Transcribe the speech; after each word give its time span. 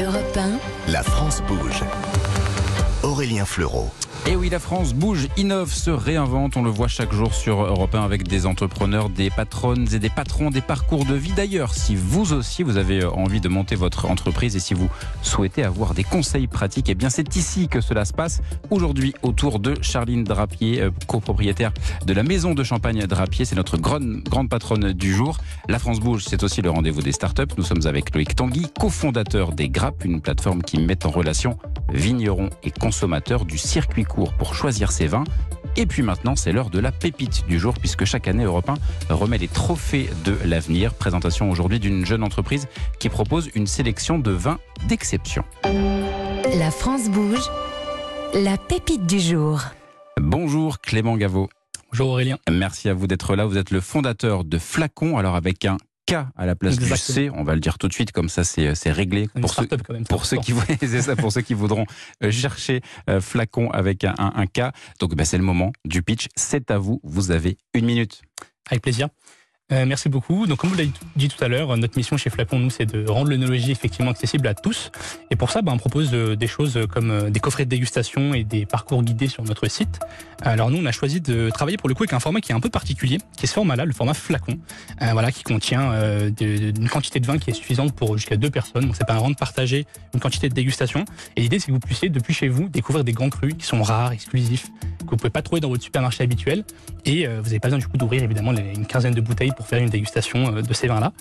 Europe 0.00 0.36
1. 0.36 0.58
La 0.90 1.02
France 1.02 1.42
bouge. 1.46 1.82
Aurélien 3.02 3.44
Fleureau. 3.44 3.90
Et 4.26 4.36
oui, 4.36 4.50
la 4.50 4.58
France 4.58 4.92
bouge, 4.92 5.28
innove, 5.36 5.72
se 5.72 5.90
réinvente. 5.90 6.56
On 6.56 6.62
le 6.62 6.70
voit 6.70 6.88
chaque 6.88 7.12
jour 7.12 7.34
sur 7.34 7.62
Europe 7.64 7.94
1 7.94 8.02
avec 8.02 8.28
des 8.28 8.46
entrepreneurs, 8.46 9.08
des 9.08 9.30
patronnes 9.30 9.88
et 9.92 9.98
des 9.98 10.10
patrons, 10.10 10.50
des 10.50 10.60
parcours 10.60 11.04
de 11.04 11.14
vie. 11.14 11.32
D'ailleurs, 11.32 11.74
si 11.74 11.96
vous 11.96 12.32
aussi, 12.32 12.62
vous 12.62 12.76
avez 12.76 13.04
envie 13.04 13.40
de 13.40 13.48
monter 13.48 13.76
votre 13.76 14.06
entreprise 14.10 14.56
et 14.56 14.60
si 14.60 14.74
vous 14.74 14.88
souhaitez 15.22 15.64
avoir 15.64 15.94
des 15.94 16.04
conseils 16.04 16.46
pratiques, 16.46 16.88
eh 16.90 16.94
bien, 16.94 17.08
c'est 17.08 17.34
ici 17.34 17.68
que 17.68 17.80
cela 17.80 18.04
se 18.04 18.12
passe. 18.12 18.42
Aujourd'hui, 18.70 19.14
autour 19.22 19.58
de 19.58 19.74
Charline 19.80 20.24
Drapier, 20.24 20.82
euh, 20.82 20.90
copropriétaire 21.06 21.72
de 22.04 22.12
la 22.12 22.22
maison 22.22 22.54
de 22.54 22.62
champagne 22.62 23.06
Drapier. 23.06 23.46
C'est 23.46 23.56
notre 23.56 23.78
grande, 23.78 24.22
grande 24.28 24.50
patronne 24.50 24.92
du 24.92 25.14
jour. 25.14 25.38
La 25.68 25.78
France 25.78 25.98
bouge, 25.98 26.24
c'est 26.28 26.42
aussi 26.42 26.60
le 26.60 26.70
rendez-vous 26.70 27.02
des 27.02 27.12
startups. 27.12 27.54
Nous 27.56 27.64
sommes 27.64 27.86
avec 27.86 28.14
Loïc 28.14 28.36
Tanguy, 28.36 28.66
cofondateur 28.78 29.52
des 29.52 29.70
Grappes, 29.70 30.04
une 30.04 30.20
plateforme 30.20 30.62
qui 30.62 30.78
met 30.78 31.06
en 31.06 31.10
relation 31.10 31.56
vignerons 31.92 32.50
et 32.62 32.70
consommateurs 32.70 33.44
du 33.44 33.58
circuit 33.58 34.04
court 34.04 34.32
pour 34.34 34.54
choisir 34.54 34.92
ses 34.92 35.06
vins. 35.06 35.24
Et 35.76 35.86
puis 35.86 36.02
maintenant, 36.02 36.36
c'est 36.36 36.52
l'heure 36.52 36.70
de 36.70 36.78
la 36.78 36.92
pépite 36.92 37.46
du 37.46 37.58
jour, 37.58 37.74
puisque 37.74 38.04
chaque 38.04 38.26
année, 38.26 38.44
Europe 38.44 38.70
1 39.08 39.14
remet 39.14 39.38
les 39.38 39.48
trophées 39.48 40.10
de 40.24 40.36
l'avenir. 40.44 40.94
Présentation 40.94 41.50
aujourd'hui 41.50 41.78
d'une 41.78 42.04
jeune 42.04 42.24
entreprise 42.24 42.66
qui 42.98 43.08
propose 43.08 43.50
une 43.54 43.66
sélection 43.66 44.18
de 44.18 44.30
vins 44.30 44.58
d'exception. 44.88 45.44
La 46.58 46.70
France 46.70 47.08
bouge. 47.08 47.48
La 48.34 48.56
pépite 48.56 49.06
du 49.06 49.20
jour. 49.20 49.60
Bonjour 50.20 50.80
Clément 50.80 51.16
Gaveau. 51.16 51.48
Bonjour 51.92 52.10
Aurélien. 52.10 52.38
Merci 52.50 52.88
à 52.88 52.94
vous 52.94 53.06
d'être 53.06 53.34
là. 53.34 53.46
Vous 53.46 53.58
êtes 53.58 53.70
le 53.70 53.80
fondateur 53.80 54.44
de 54.44 54.58
Flacon, 54.58 55.18
alors 55.18 55.34
avec 55.34 55.64
un 55.64 55.76
à 56.36 56.46
la 56.46 56.56
place 56.56 56.78
du 56.78 56.86
C. 56.96 57.30
On 57.34 57.44
va 57.44 57.54
le 57.54 57.60
dire 57.60 57.78
tout 57.78 57.88
de 57.88 57.92
suite, 57.92 58.12
comme 58.12 58.28
ça 58.28 58.44
c'est 58.44 58.68
euh, 58.68 58.92
réglé. 58.92 59.28
pour 59.40 59.52
ceux, 59.54 59.68
même, 59.90 60.04
pour 60.04 60.26
ceux 60.26 60.38
qui 60.38 60.54
ça, 61.02 61.16
pour 61.16 61.32
ceux 61.32 61.40
qui 61.40 61.54
voudront 61.54 61.86
euh, 62.22 62.30
chercher 62.30 62.80
euh, 63.08 63.20
flacon 63.20 63.70
avec 63.70 64.04
un, 64.04 64.14
un, 64.18 64.46
K. 64.46 64.72
Donc 64.98 65.14
bah, 65.14 65.24
c'est 65.24 65.38
le 65.38 65.44
moment 65.44 65.72
du 65.84 66.02
pitch. 66.02 66.28
C'est 66.36 66.70
à 66.70 66.78
vous. 66.78 67.00
Vous 67.04 67.30
avez 67.30 67.58
une 67.74 67.86
minute. 67.86 68.22
Avec 68.70 68.82
plaisir. 68.82 69.08
Euh, 69.72 69.86
merci 69.86 70.08
beaucoup. 70.08 70.46
Donc, 70.46 70.58
comme 70.58 70.70
vous 70.70 70.76
l'avez 70.76 70.90
dit 71.16 71.28
tout 71.28 71.42
à 71.42 71.48
l'heure, 71.48 71.76
notre 71.76 71.96
mission 71.96 72.16
chez 72.16 72.30
Flacon, 72.30 72.58
nous, 72.58 72.70
c'est 72.70 72.86
de 72.86 73.08
rendre 73.08 73.30
l'œnologie 73.30 73.70
effectivement 73.70 74.10
accessible 74.10 74.48
à 74.48 74.54
tous. 74.54 74.90
Et 75.30 75.36
pour 75.36 75.50
ça, 75.50 75.62
bah, 75.62 75.72
on 75.72 75.78
propose 75.78 76.10
euh, 76.12 76.34
des 76.34 76.46
choses 76.46 76.78
comme 76.92 77.10
euh, 77.10 77.30
des 77.30 77.40
coffrets 77.40 77.64
de 77.64 77.70
dégustation 77.70 78.34
et 78.34 78.44
des 78.44 78.66
parcours 78.66 79.02
guidés 79.02 79.28
sur 79.28 79.44
notre 79.44 79.68
site. 79.68 80.00
Alors, 80.42 80.70
nous, 80.70 80.78
on 80.78 80.86
a 80.86 80.92
choisi 80.92 81.20
de 81.20 81.50
travailler 81.50 81.76
pour 81.76 81.88
le 81.88 81.94
coup 81.94 82.02
avec 82.02 82.12
un 82.12 82.20
format 82.20 82.40
qui 82.40 82.52
est 82.52 82.54
un 82.54 82.60
peu 82.60 82.70
particulier, 82.70 83.18
qui 83.36 83.44
est 83.44 83.48
ce 83.48 83.54
format-là, 83.54 83.84
le 83.84 83.92
format 83.92 84.14
Flacon, 84.14 84.58
voilà, 85.12 85.30
qui 85.30 85.42
contient 85.42 85.92
une 86.40 86.88
quantité 86.88 87.20
de 87.20 87.26
vin 87.26 87.38
qui 87.38 87.50
est 87.50 87.54
suffisante 87.54 87.94
pour 87.94 88.16
jusqu'à 88.16 88.36
deux 88.36 88.50
personnes. 88.50 88.86
Donc, 88.86 88.96
c'est 88.96 89.06
pas 89.06 89.14
un 89.14 89.18
rang 89.18 89.30
de 89.30 89.36
partager 89.36 89.86
une 90.14 90.20
quantité 90.20 90.48
de 90.48 90.54
dégustation. 90.54 91.04
Et 91.36 91.42
l'idée, 91.42 91.58
c'est 91.58 91.66
que 91.66 91.72
vous 91.72 91.80
puissiez, 91.80 92.08
depuis 92.08 92.32
chez 92.32 92.48
vous, 92.48 92.68
découvrir 92.68 93.04
des 93.04 93.12
grands 93.12 93.28
crus 93.28 93.54
qui 93.54 93.66
sont 93.66 93.82
rares, 93.82 94.12
exclusifs, 94.12 94.66
que 95.10 95.14
vous 95.16 95.18
pouvez 95.18 95.30
pas 95.30 95.42
trouver 95.42 95.60
dans 95.60 95.68
votre 95.68 95.82
supermarché 95.82 96.24
habituel. 96.24 96.64
Et 97.04 97.26
vous 97.26 97.42
n'avez 97.44 97.60
pas 97.60 97.68
besoin 97.68 97.78
du 97.78 97.86
coup 97.86 97.96
d'ouvrir 97.96 98.22
évidemment 98.22 98.52
une 98.52 98.86
quinzaine 98.86 99.14
de 99.14 99.20
bouteilles 99.20 99.52
pour 99.56 99.66
faire 99.66 99.82
une 99.82 99.90
dégustation 99.90 100.56
euh, 100.56 100.62
de 100.62 100.74
ces 100.74 100.86
vins-là. 100.86 101.12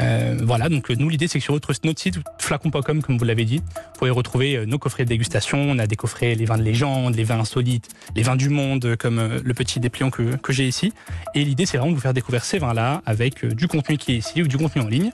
Euh, 0.00 0.38
voilà, 0.42 0.68
donc 0.68 0.90
nous 0.90 1.08
l'idée 1.08 1.26
c'est 1.26 1.38
que 1.38 1.44
sur 1.44 1.54
notre, 1.54 1.72
site 1.72 2.18
flacon.com, 2.38 3.02
comme 3.02 3.16
vous 3.16 3.24
l'avez 3.24 3.44
dit, 3.44 3.58
vous 3.58 3.98
pouvez 3.98 4.10
retrouver 4.10 4.56
euh, 4.56 4.66
nos 4.66 4.78
coffrets 4.78 5.04
de 5.04 5.08
dégustation. 5.08 5.58
On 5.58 5.78
a 5.78 5.86
des 5.86 5.96
coffrets 5.96 6.34
les 6.34 6.44
vins 6.44 6.58
de 6.58 6.62
légende, 6.62 7.14
les 7.14 7.24
vins 7.24 7.40
insolites, 7.40 7.88
les 8.14 8.22
vins 8.22 8.36
du 8.36 8.48
monde, 8.48 8.96
comme 8.96 9.40
le 9.42 9.54
petit 9.54 9.80
dépliant 9.80 10.10
que, 10.10 10.36
que 10.36 10.52
j'ai 10.52 10.66
ici. 10.66 10.92
Et 11.34 11.44
l'idée 11.44 11.66
c'est 11.66 11.78
vraiment 11.78 11.92
de 11.92 11.96
vous 11.96 12.02
faire 12.02 12.14
découvrir 12.14 12.44
ces 12.44 12.58
vins-là 12.58 13.02
avec 13.06 13.44
du 13.44 13.68
contenu 13.68 13.96
qui 13.96 14.12
est 14.12 14.16
ici 14.16 14.42
ou 14.42 14.48
du 14.48 14.58
contenu 14.58 14.82
en 14.82 14.88
ligne. 14.88 15.10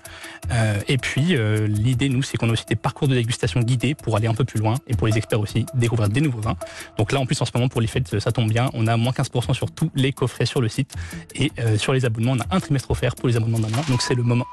et 0.88 0.98
puis 0.98 1.36
l'idée 1.68 2.08
nous 2.08 2.22
c'est 2.22 2.36
qu'on 2.36 2.48
a 2.48 2.52
aussi 2.52 2.66
des 2.66 2.76
parcours 2.76 3.08
de 3.08 3.14
dégustation 3.14 3.60
guidés 3.60 3.94
pour 3.94 4.16
aller 4.16 4.26
un 4.26 4.34
peu 4.34 4.44
plus 4.44 4.58
loin 4.58 4.74
et 4.86 4.94
pour 4.94 5.06
les 5.06 5.16
experts 5.16 5.40
aussi 5.40 5.66
découvrir 5.74 6.08
des 6.08 6.20
nouveaux 6.20 6.40
vins. 6.40 6.56
Donc 6.98 7.12
là 7.12 7.20
en 7.20 7.26
plus 7.26 7.40
en 7.40 7.44
ce 7.44 7.52
moment 7.54 7.68
pour 7.68 7.80
les 7.80 7.86
fêtes 7.86 8.11
ça 8.20 8.32
tombe 8.32 8.48
bien, 8.48 8.70
on 8.74 8.86
a 8.86 8.96
moins 8.96 9.12
15% 9.12 9.54
sur 9.54 9.70
tous 9.70 9.90
les 9.94 10.12
coffrets 10.12 10.46
sur 10.46 10.60
le 10.60 10.68
site 10.68 10.94
et 11.34 11.50
sur 11.76 11.92
les 11.92 12.04
abonnements 12.04 12.32
on 12.32 12.40
a 12.40 12.46
un 12.50 12.60
trimestre 12.60 12.90
offert 12.90 13.14
pour 13.14 13.28
les 13.28 13.36
amendements 13.36 13.58
d'amendement. 13.58 13.84
Donc 13.88 14.02
c'est 14.02 14.14
le 14.14 14.22
moment. 14.22 14.46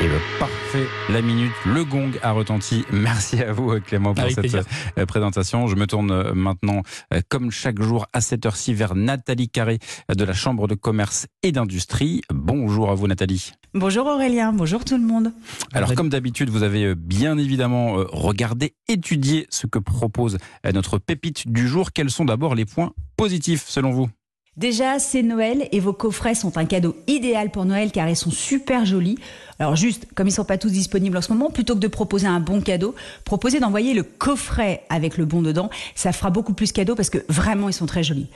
Et 0.00 0.08
le 0.08 0.18
parfait, 0.38 0.86
la 1.10 1.22
minute, 1.22 1.52
le 1.66 1.84
gong 1.84 2.10
a 2.22 2.32
retenti. 2.32 2.84
Merci 2.90 3.42
à 3.42 3.52
vous 3.52 3.78
Clément 3.80 4.14
pour 4.14 4.30
cette 4.30 4.66
euh, 4.98 5.06
présentation. 5.06 5.66
Je 5.66 5.76
me 5.76 5.86
tourne 5.86 6.10
euh, 6.10 6.32
maintenant, 6.34 6.82
euh, 7.12 7.20
comme 7.28 7.50
chaque 7.50 7.80
jour, 7.80 8.06
à 8.12 8.20
cette 8.20 8.46
heure-ci 8.46 8.74
vers 8.74 8.94
Nathalie 8.94 9.48
Carré 9.48 9.78
de 10.14 10.24
la 10.24 10.32
Chambre 10.32 10.66
de 10.66 10.74
commerce 10.74 11.26
et 11.42 11.52
d'industrie. 11.52 12.22
Bonjour 12.32 12.90
à 12.90 12.94
vous 12.94 13.06
Nathalie. 13.06 13.52
Bonjour 13.74 14.06
Aurélien, 14.06 14.52
bonjour 14.52 14.84
tout 14.84 14.96
le 14.96 15.04
monde. 15.04 15.32
Alors 15.72 15.94
comme 15.94 16.08
d'habitude, 16.08 16.48
vous 16.48 16.62
avez 16.62 16.94
bien 16.94 17.36
évidemment 17.38 17.94
regardé, 18.12 18.74
étudié 18.88 19.46
ce 19.50 19.66
que 19.66 19.78
propose 19.78 20.38
notre 20.72 20.98
pépite 20.98 21.48
du 21.48 21.68
jour. 21.68 21.92
Quels 21.92 22.10
sont 22.10 22.24
d'abord 22.24 22.54
les 22.54 22.64
points 22.64 22.92
positifs 23.16 23.64
selon 23.66 23.90
vous? 23.90 24.08
Déjà, 24.56 25.00
c'est 25.00 25.24
Noël 25.24 25.68
et 25.72 25.80
vos 25.80 25.92
coffrets 25.92 26.36
sont 26.36 26.56
un 26.58 26.64
cadeau 26.64 26.94
idéal 27.08 27.50
pour 27.50 27.64
Noël 27.64 27.90
car 27.90 28.08
ils 28.08 28.14
sont 28.14 28.30
super 28.30 28.84
jolis. 28.84 29.18
Alors 29.58 29.74
juste, 29.74 30.06
comme 30.14 30.28
ils 30.28 30.32
sont 30.32 30.44
pas 30.44 30.58
tous 30.58 30.70
disponibles 30.70 31.16
en 31.16 31.22
ce 31.22 31.32
moment, 31.32 31.50
plutôt 31.50 31.74
que 31.74 31.80
de 31.80 31.88
proposer 31.88 32.28
un 32.28 32.38
bon 32.38 32.60
cadeau, 32.60 32.94
proposez 33.24 33.58
d'envoyer 33.58 33.94
le 33.94 34.04
coffret 34.04 34.84
avec 34.90 35.16
le 35.16 35.24
bon 35.24 35.42
dedans. 35.42 35.70
Ça 35.96 36.12
fera 36.12 36.30
beaucoup 36.30 36.54
plus 36.54 36.70
cadeau 36.70 36.94
parce 36.94 37.10
que 37.10 37.18
vraiment 37.28 37.68
ils 37.68 37.72
sont 37.72 37.86
très 37.86 38.04
jolis. 38.04 38.28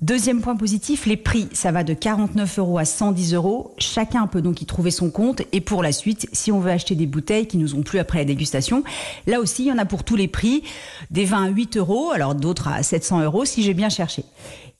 Deuxième 0.00 0.40
point 0.40 0.56
positif, 0.56 1.06
les 1.06 1.16
prix, 1.16 1.48
ça 1.52 1.72
va 1.72 1.84
de 1.84 1.94
49 1.94 2.58
euros 2.58 2.78
à 2.78 2.84
110 2.84 3.34
euros. 3.34 3.74
Chacun 3.78 4.26
peut 4.26 4.42
donc 4.42 4.62
y 4.62 4.66
trouver 4.66 4.90
son 4.90 5.10
compte. 5.10 5.42
Et 5.52 5.60
pour 5.60 5.82
la 5.82 5.92
suite, 5.92 6.28
si 6.32 6.50
on 6.50 6.58
veut 6.58 6.70
acheter 6.70 6.94
des 6.94 7.06
bouteilles 7.06 7.46
qui 7.46 7.56
nous 7.56 7.74
ont 7.74 7.82
plu 7.82 7.98
après 7.98 8.18
la 8.18 8.24
dégustation, 8.24 8.82
là 9.26 9.40
aussi, 9.40 9.64
il 9.64 9.68
y 9.68 9.72
en 9.72 9.78
a 9.78 9.84
pour 9.84 10.02
tous 10.02 10.16
les 10.16 10.28
prix. 10.28 10.64
Des 11.10 11.24
vins 11.24 11.44
à 11.44 11.48
8 11.48 11.76
euros, 11.76 12.10
alors 12.10 12.34
d'autres 12.34 12.68
à 12.68 12.82
700 12.82 13.22
euros 13.22 13.44
si 13.44 13.62
j'ai 13.62 13.74
bien 13.74 13.88
cherché. 13.88 14.24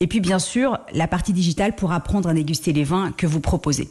Et 0.00 0.06
puis 0.06 0.20
bien 0.20 0.38
sûr, 0.38 0.78
la 0.92 1.06
partie 1.06 1.32
digitale 1.32 1.74
pour 1.74 1.92
apprendre 1.92 2.28
à 2.28 2.34
déguster 2.34 2.72
les 2.72 2.84
vins 2.84 3.12
que 3.12 3.26
vous 3.26 3.40
proposez. 3.40 3.88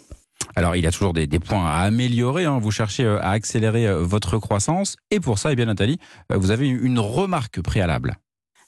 Alors, 0.55 0.75
il 0.75 0.83
y 0.83 0.87
a 0.87 0.91
toujours 0.91 1.13
des, 1.13 1.27
points 1.39 1.65
à 1.65 1.79
améliorer. 1.79 2.45
Hein. 2.45 2.59
Vous 2.59 2.71
cherchez 2.71 3.03
euh, 3.03 3.19
à 3.21 3.31
accélérer 3.31 3.87
euh, 3.87 4.03
votre 4.03 4.37
croissance. 4.37 4.97
Et 5.09 5.19
pour 5.19 5.39
ça, 5.39 5.51
eh 5.51 5.65
Nathalie, 5.65 5.97
euh, 6.31 6.37
vous 6.37 6.51
avez 6.51 6.67
une 6.67 6.99
remarque 6.99 7.61
préalable. 7.61 8.17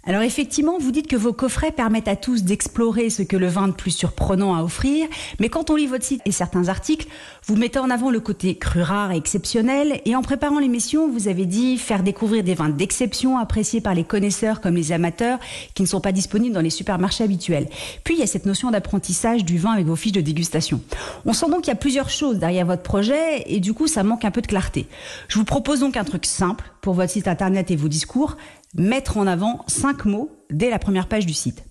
Alors 0.08 0.22
effectivement, 0.22 0.78
vous 0.78 0.92
dites 0.92 1.08
que 1.08 1.16
vos 1.16 1.34
coffrets 1.34 1.72
permettent 1.72 2.08
à 2.08 2.16
tous 2.16 2.44
d'explorer 2.44 3.10
ce 3.10 3.24
que 3.24 3.36
le 3.36 3.48
vin 3.48 3.68
de 3.68 3.74
plus 3.74 3.90
surprenant 3.90 4.54
à 4.54 4.62
offrir, 4.62 5.08
mais 5.40 5.50
quand 5.50 5.72
on 5.72 5.76
lit 5.76 5.88
votre 5.88 6.06
site 6.06 6.22
et 6.26 6.32
certains 6.32 6.68
articles, 6.68 7.08
vous 7.48 7.56
mettez 7.56 7.80
en 7.80 7.90
avant 7.90 8.12
le 8.12 8.20
côté 8.20 8.56
cru 8.56 8.84
rare 8.84 9.12
et 9.12 9.18
exceptionnel, 9.18 10.02
et 10.06 10.16
en 10.16 10.22
préparant 10.22 10.60
l'émission, 10.60 11.10
vous 11.10 11.28
avez 11.28 11.48
dit 11.48 11.80
faire 11.80 12.04
découvrir 12.04 12.44
des 12.44 12.54
vins 12.54 12.70
d'exception 12.70 13.40
appréciés 13.40 13.82
par 13.82 13.96
les 13.96 14.04
connaisseurs 14.04 14.62
comme 14.62 14.76
les 14.76 14.92
amateurs, 14.92 15.40
qui 15.74 15.82
ne 15.82 15.88
sont 15.88 16.02
pas 16.02 16.12
disponibles 16.12 16.54
dans 16.54 16.62
les 16.62 16.70
supermarchés 16.70 17.24
habituels. 17.24 17.68
Puis 18.04 18.14
il 18.14 18.20
y 18.20 18.24
a 18.24 18.28
cette 18.28 18.46
notion 18.46 18.70
d'apprentissage 18.70 19.44
du 19.44 19.58
vin 19.58 19.72
avec 19.72 19.88
vos 19.88 19.96
fiches 19.96 20.12
de 20.12 20.22
dégustation. 20.22 20.82
On 21.26 21.34
sent 21.34 21.50
donc 21.50 21.62
qu'il 21.62 21.70
y 21.70 21.72
a 21.72 21.76
plusieurs 21.76 22.12
choses 22.12 22.38
derrière 22.38 22.68
votre 22.68 22.84
projet, 22.84 23.44
et 23.48 23.60
du 23.60 23.74
coup 23.74 23.88
ça 23.88 24.04
manque 24.04 24.24
un 24.24 24.32
peu 24.32 24.42
de 24.42 24.48
clarté. 24.48 24.86
Je 25.30 25.40
vous 25.40 25.46
propose 25.46 25.80
donc 25.80 25.98
un 25.98 26.04
truc 26.04 26.28
simple 26.28 26.66
pour 26.82 26.94
votre 26.94 27.12
site 27.12 27.28
internet 27.28 27.72
et 27.72 27.76
vos 27.76 27.88
discours, 27.88 28.38
mettre 28.76 29.18
en 29.18 29.28
avant 29.28 29.64
cinq 29.68 30.06
mots 30.06 30.32
dès 30.50 30.70
la 30.70 30.80
première 30.80 31.08
page 31.08 31.26
du 31.26 31.34
site. 31.34 31.64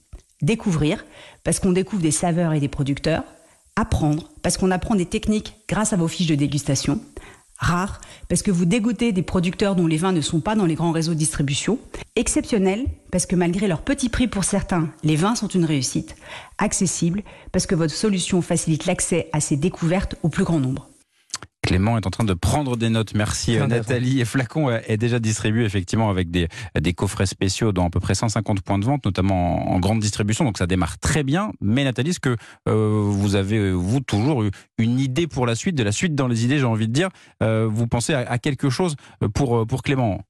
Découvrir, 0.43 1.05
parce 1.43 1.61
qu'on 1.61 1.73
découvre 1.73 2.03
des 2.03 2.11
saveurs 2.11 2.53
et 2.53 2.61
des 2.61 2.69
producteurs. 2.69 3.25
Apprendre, 3.77 4.31
parce 4.43 4.57
qu'on 4.57 4.71
apprend 4.71 4.95
des 4.95 5.07
techniques 5.07 5.57
grâce 5.69 5.93
à 5.93 5.97
vos 5.97 6.09
fiches 6.09 6.29
de 6.29 6.35
dégustation. 6.35 7.01
Rare, 7.57 8.01
parce 8.29 8.43
que 8.43 8.51
vous 8.51 8.65
dégoûtez 8.65 9.13
des 9.13 9.23
producteurs 9.23 9.77
dont 9.77 9.87
les 9.87 9.97
vins 9.97 10.13
ne 10.13 10.21
sont 10.21 10.41
pas 10.41 10.55
dans 10.55 10.67
les 10.67 10.75
grands 10.75 10.91
réseaux 10.91 11.15
de 11.15 11.19
distribution. 11.19 11.79
Exceptionnel, 12.17 12.87
parce 13.11 13.27
que 13.27 13.37
malgré 13.37 13.69
leur 13.69 13.83
petit 13.83 14.09
prix 14.09 14.29
pour 14.29 14.45
certains, 14.45 14.91
les 15.03 15.17
vins 15.17 15.35
sont 15.35 15.49
une 15.49 15.65
réussite. 15.65 16.17
Accessible, 16.59 17.23
parce 17.53 17.67
que 17.67 17.75
votre 17.75 17.95
solution 17.95 18.43
facilite 18.43 18.87
l'accès 18.87 19.29
à 19.33 19.41
ces 19.41 19.57
découvertes 19.57 20.17
au 20.23 20.29
plus 20.29 20.45
grand 20.45 20.61
nombre. 20.61 20.89
Clément 21.65 21.97
est 21.97 22.07
en 22.07 22.11
train 22.11 22.25
de 22.25 22.35
prendre 22.35 22.77
des 22.77 22.91
notes. 22.91 23.15
Merci 23.15 23.57
Nathalie. 23.57 24.21
Et 24.21 24.25
Flacon 24.27 24.71
est 24.71 24.99
déjà 24.99 25.19
distribué 25.19 25.65
effectivement 25.65 26.11
avec 26.11 26.31
des, 26.31 26.49
des 26.79 26.93
coffrets 26.93 27.27
spéciaux 27.27 27.73
dans 27.73 27.87
à 27.87 27.91
peu 27.91 28.01
près 28.01 28.15
150 28.15 28.61
points 28.61 28.79
de 28.79 28.85
vente, 28.85 29.07
notamment 29.07 29.73
en, 29.73 29.79
grande 29.79 30.01
distribution. 30.01 30.45
Donc 30.45 30.59
ça 30.59 30.67
démarre 30.67 30.99
très 30.99 31.23
bien. 31.23 31.53
Mais 31.63 31.85
Nathalie, 31.85 32.11
est-ce 32.11 32.21
que 32.21 32.37
euh, 32.69 33.03
vous 33.03 33.35
avez, 33.35 33.73
vous, 33.73 34.01
toujours 34.01 34.45
eu 34.45 34.51
une 34.79 35.01
idée 35.01 35.27
pour 35.27 35.47
la 35.47 35.55
suite, 35.55 35.75
de 35.75 35.83
la 35.83 35.93
suite 35.93 36.15
dans 36.15 36.29
les 36.29 36.45
idées, 36.45 36.59
j'ai 36.59 36.65
envie 36.65 36.89
de 36.89 36.93
dire? 36.93 37.09
Euh, 37.43 37.67
Vous 37.71 37.87
pensez 37.87 38.13
à, 38.13 38.31
à, 38.31 38.39
quelque 38.39 38.69
chose 38.69 38.97
pour, 39.33 39.67
pour 39.67 39.83
Clément? 39.83 40.21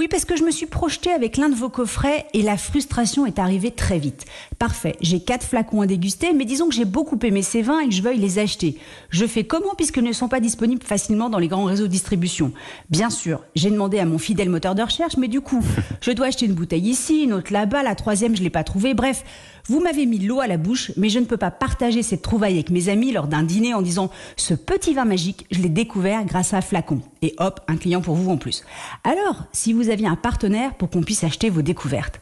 Oui, 0.00 0.06
parce 0.06 0.24
que 0.24 0.36
je 0.36 0.44
me 0.44 0.52
suis 0.52 0.66
projetée 0.66 1.10
avec 1.10 1.36
l'un 1.36 1.48
de 1.48 1.56
vos 1.56 1.68
coffrets 1.68 2.26
et 2.32 2.42
la 2.42 2.56
frustration 2.56 3.26
est 3.26 3.40
arrivée 3.40 3.72
très 3.72 3.98
vite. 3.98 4.26
Parfait, 4.60 4.94
j'ai 5.00 5.18
quatre 5.18 5.44
flacons 5.44 5.80
à 5.80 5.88
déguster, 5.88 6.32
mais 6.32 6.44
disons 6.44 6.68
que 6.68 6.74
j'ai 6.76 6.84
beaucoup 6.84 7.18
aimé 7.24 7.42
ces 7.42 7.62
vins 7.62 7.80
et 7.80 7.88
que 7.88 7.94
je 7.94 8.02
veuille 8.02 8.18
les 8.18 8.38
acheter. 8.38 8.78
Je 9.10 9.26
fais 9.26 9.42
comment 9.42 9.74
puisqu'ils 9.76 10.04
ne 10.04 10.12
sont 10.12 10.28
pas 10.28 10.38
disponibles 10.38 10.84
facilement 10.84 11.28
dans 11.28 11.40
les 11.40 11.48
grands 11.48 11.64
réseaux 11.64 11.88
de 11.88 11.92
distribution 11.92 12.52
Bien 12.90 13.10
sûr, 13.10 13.42
j'ai 13.56 13.72
demandé 13.72 13.98
à 13.98 14.04
mon 14.04 14.18
fidèle 14.18 14.50
moteur 14.50 14.76
de 14.76 14.82
recherche, 14.82 15.16
mais 15.16 15.26
du 15.26 15.40
coup, 15.40 15.64
je 16.00 16.12
dois 16.12 16.26
acheter 16.26 16.46
une 16.46 16.54
bouteille 16.54 16.88
ici, 16.88 17.24
une 17.24 17.32
autre 17.32 17.52
là-bas, 17.52 17.82
la 17.82 17.96
troisième 17.96 18.36
je 18.36 18.42
l'ai 18.44 18.50
pas 18.50 18.62
trouvée. 18.62 18.94
Bref, 18.94 19.24
Vous 19.68 19.80
m'avez 19.80 20.06
mis 20.06 20.18
l'eau 20.18 20.40
à 20.40 20.46
la 20.46 20.56
bouche, 20.56 20.92
mais 20.96 21.10
je 21.10 21.18
ne 21.18 21.26
peux 21.26 21.36
pas 21.36 21.50
partager 21.50 22.02
cette 22.02 22.22
trouvaille 22.22 22.54
avec 22.54 22.70
mes 22.70 22.88
amis 22.88 23.12
lors 23.12 23.26
d'un 23.26 23.42
dîner 23.42 23.74
en 23.74 23.82
disant 23.82 24.10
ce 24.36 24.54
petit 24.54 24.94
vin 24.94 25.04
magique, 25.04 25.46
je 25.50 25.60
l'ai 25.60 25.68
découvert 25.68 26.24
grâce 26.24 26.54
à 26.54 26.62
Flacon. 26.62 27.02
Et 27.20 27.34
hop, 27.38 27.60
un 27.68 27.76
client 27.76 28.00
pour 28.00 28.14
vous 28.14 28.30
en 28.30 28.38
plus. 28.38 28.64
Alors, 29.04 29.44
si 29.52 29.74
vous 29.74 29.90
aviez 29.90 30.06
un 30.06 30.16
partenaire 30.16 30.74
pour 30.74 30.88
qu'on 30.88 31.02
puisse 31.02 31.22
acheter 31.22 31.50
vos 31.50 31.62
découvertes. 31.62 32.20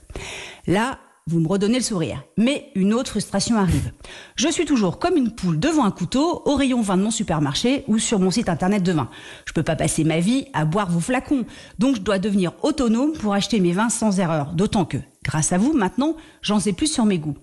Là, 0.66 0.98
vous 1.28 1.40
me 1.40 1.48
redonnez 1.48 1.78
le 1.78 1.82
sourire. 1.82 2.22
Mais 2.36 2.70
une 2.76 2.94
autre 2.94 3.10
frustration 3.10 3.56
arrive. 3.56 3.90
Je 4.36 4.46
suis 4.46 4.64
toujours 4.64 5.00
comme 5.00 5.16
une 5.16 5.32
poule 5.32 5.58
devant 5.58 5.84
un 5.84 5.90
couteau 5.90 6.42
au 6.44 6.54
rayon 6.54 6.80
vin 6.82 6.96
de 6.96 7.02
mon 7.02 7.10
supermarché 7.10 7.82
ou 7.88 7.98
sur 7.98 8.20
mon 8.20 8.30
site 8.30 8.48
internet 8.48 8.84
de 8.84 8.92
vin. 8.92 9.10
Je 9.44 9.52
peux 9.52 9.64
pas 9.64 9.74
passer 9.74 10.04
ma 10.04 10.20
vie 10.20 10.46
à 10.52 10.64
boire 10.64 10.88
vos 10.88 11.00
flacons. 11.00 11.44
Donc 11.80 11.96
je 11.96 12.00
dois 12.00 12.20
devenir 12.20 12.52
autonome 12.62 13.12
pour 13.14 13.34
acheter 13.34 13.58
mes 13.58 13.72
vins 13.72 13.88
sans 13.88 14.20
erreur. 14.20 14.52
D'autant 14.52 14.84
que, 14.84 14.98
grâce 15.24 15.52
à 15.52 15.58
vous, 15.58 15.72
maintenant, 15.72 16.14
j'en 16.42 16.60
sais 16.60 16.72
plus 16.72 16.86
sur 16.86 17.06
mes 17.06 17.18
goûts. 17.18 17.36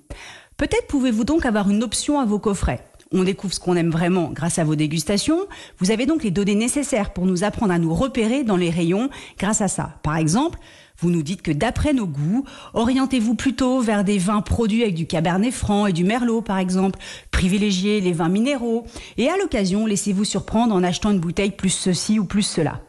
Peut-être 0.55 0.87
pouvez-vous 0.87 1.25
donc 1.25 1.45
avoir 1.45 1.69
une 1.69 1.83
option 1.83 2.21
à 2.21 2.25
vos 2.25 2.39
coffrets. 2.39 2.85
On 3.11 3.25
découvre 3.25 3.53
ce 3.53 3.59
qu'on 3.59 3.75
aime 3.75 3.91
vraiment 3.91 4.31
grâce 4.31 4.59
à 4.59 4.63
vos 4.63 4.75
dégustations. 4.75 5.39
Vous 5.79 5.91
avez 5.91 6.05
donc 6.05 6.23
les 6.23 6.31
données 6.31 6.55
nécessaires 6.55 7.11
pour 7.11 7.25
nous 7.25 7.43
apprendre 7.43 7.73
à 7.73 7.79
nous 7.79 7.93
repérer 7.93 8.43
dans 8.43 8.57
les 8.57 8.69
rayons 8.69 9.09
grâce 9.37 9.61
à 9.61 9.67
ça. 9.67 9.99
Par 10.03 10.15
exemple, 10.15 10.57
vous 10.99 11.09
nous 11.09 11.23
dites 11.23 11.41
que 11.41 11.51
d'après 11.51 11.93
nos 11.93 12.07
goûts, 12.07 12.45
orientez-vous 12.73 13.35
plutôt 13.35 13.81
vers 13.81 14.03
des 14.03 14.17
vins 14.17 14.41
produits 14.41 14.83
avec 14.83 14.95
du 14.95 15.07
cabernet 15.07 15.51
franc 15.51 15.87
et 15.87 15.93
du 15.93 16.03
merlot 16.03 16.41
par 16.41 16.57
exemple. 16.57 16.99
Privilégiez 17.31 18.01
les 18.01 18.13
vins 18.13 18.29
minéraux. 18.29 18.85
Et 19.17 19.29
à 19.29 19.37
l'occasion, 19.37 19.85
laissez-vous 19.85 20.25
surprendre 20.25 20.73
en 20.73 20.83
achetant 20.83 21.11
une 21.11 21.19
bouteille 21.19 21.51
plus 21.51 21.69
ceci 21.69 22.19
ou 22.19 22.25
plus 22.25 22.43
cela. 22.43 22.81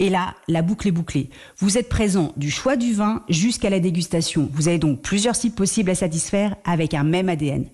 Et 0.00 0.10
là, 0.10 0.34
la 0.48 0.62
boucle 0.62 0.88
est 0.88 0.92
bouclée. 0.92 1.30
Vous 1.58 1.78
êtes 1.78 1.88
présent 1.88 2.32
du 2.36 2.50
choix 2.50 2.76
du 2.76 2.92
vin 2.92 3.22
jusqu'à 3.28 3.70
la 3.70 3.78
dégustation. 3.78 4.50
Vous 4.52 4.66
avez 4.66 4.78
donc 4.78 5.02
plusieurs 5.02 5.36
cibles 5.36 5.54
possibles 5.54 5.90
à 5.90 5.94
satisfaire 5.94 6.56
avec 6.64 6.94
un 6.94 7.04
même 7.04 7.28
ADN. 7.28 7.66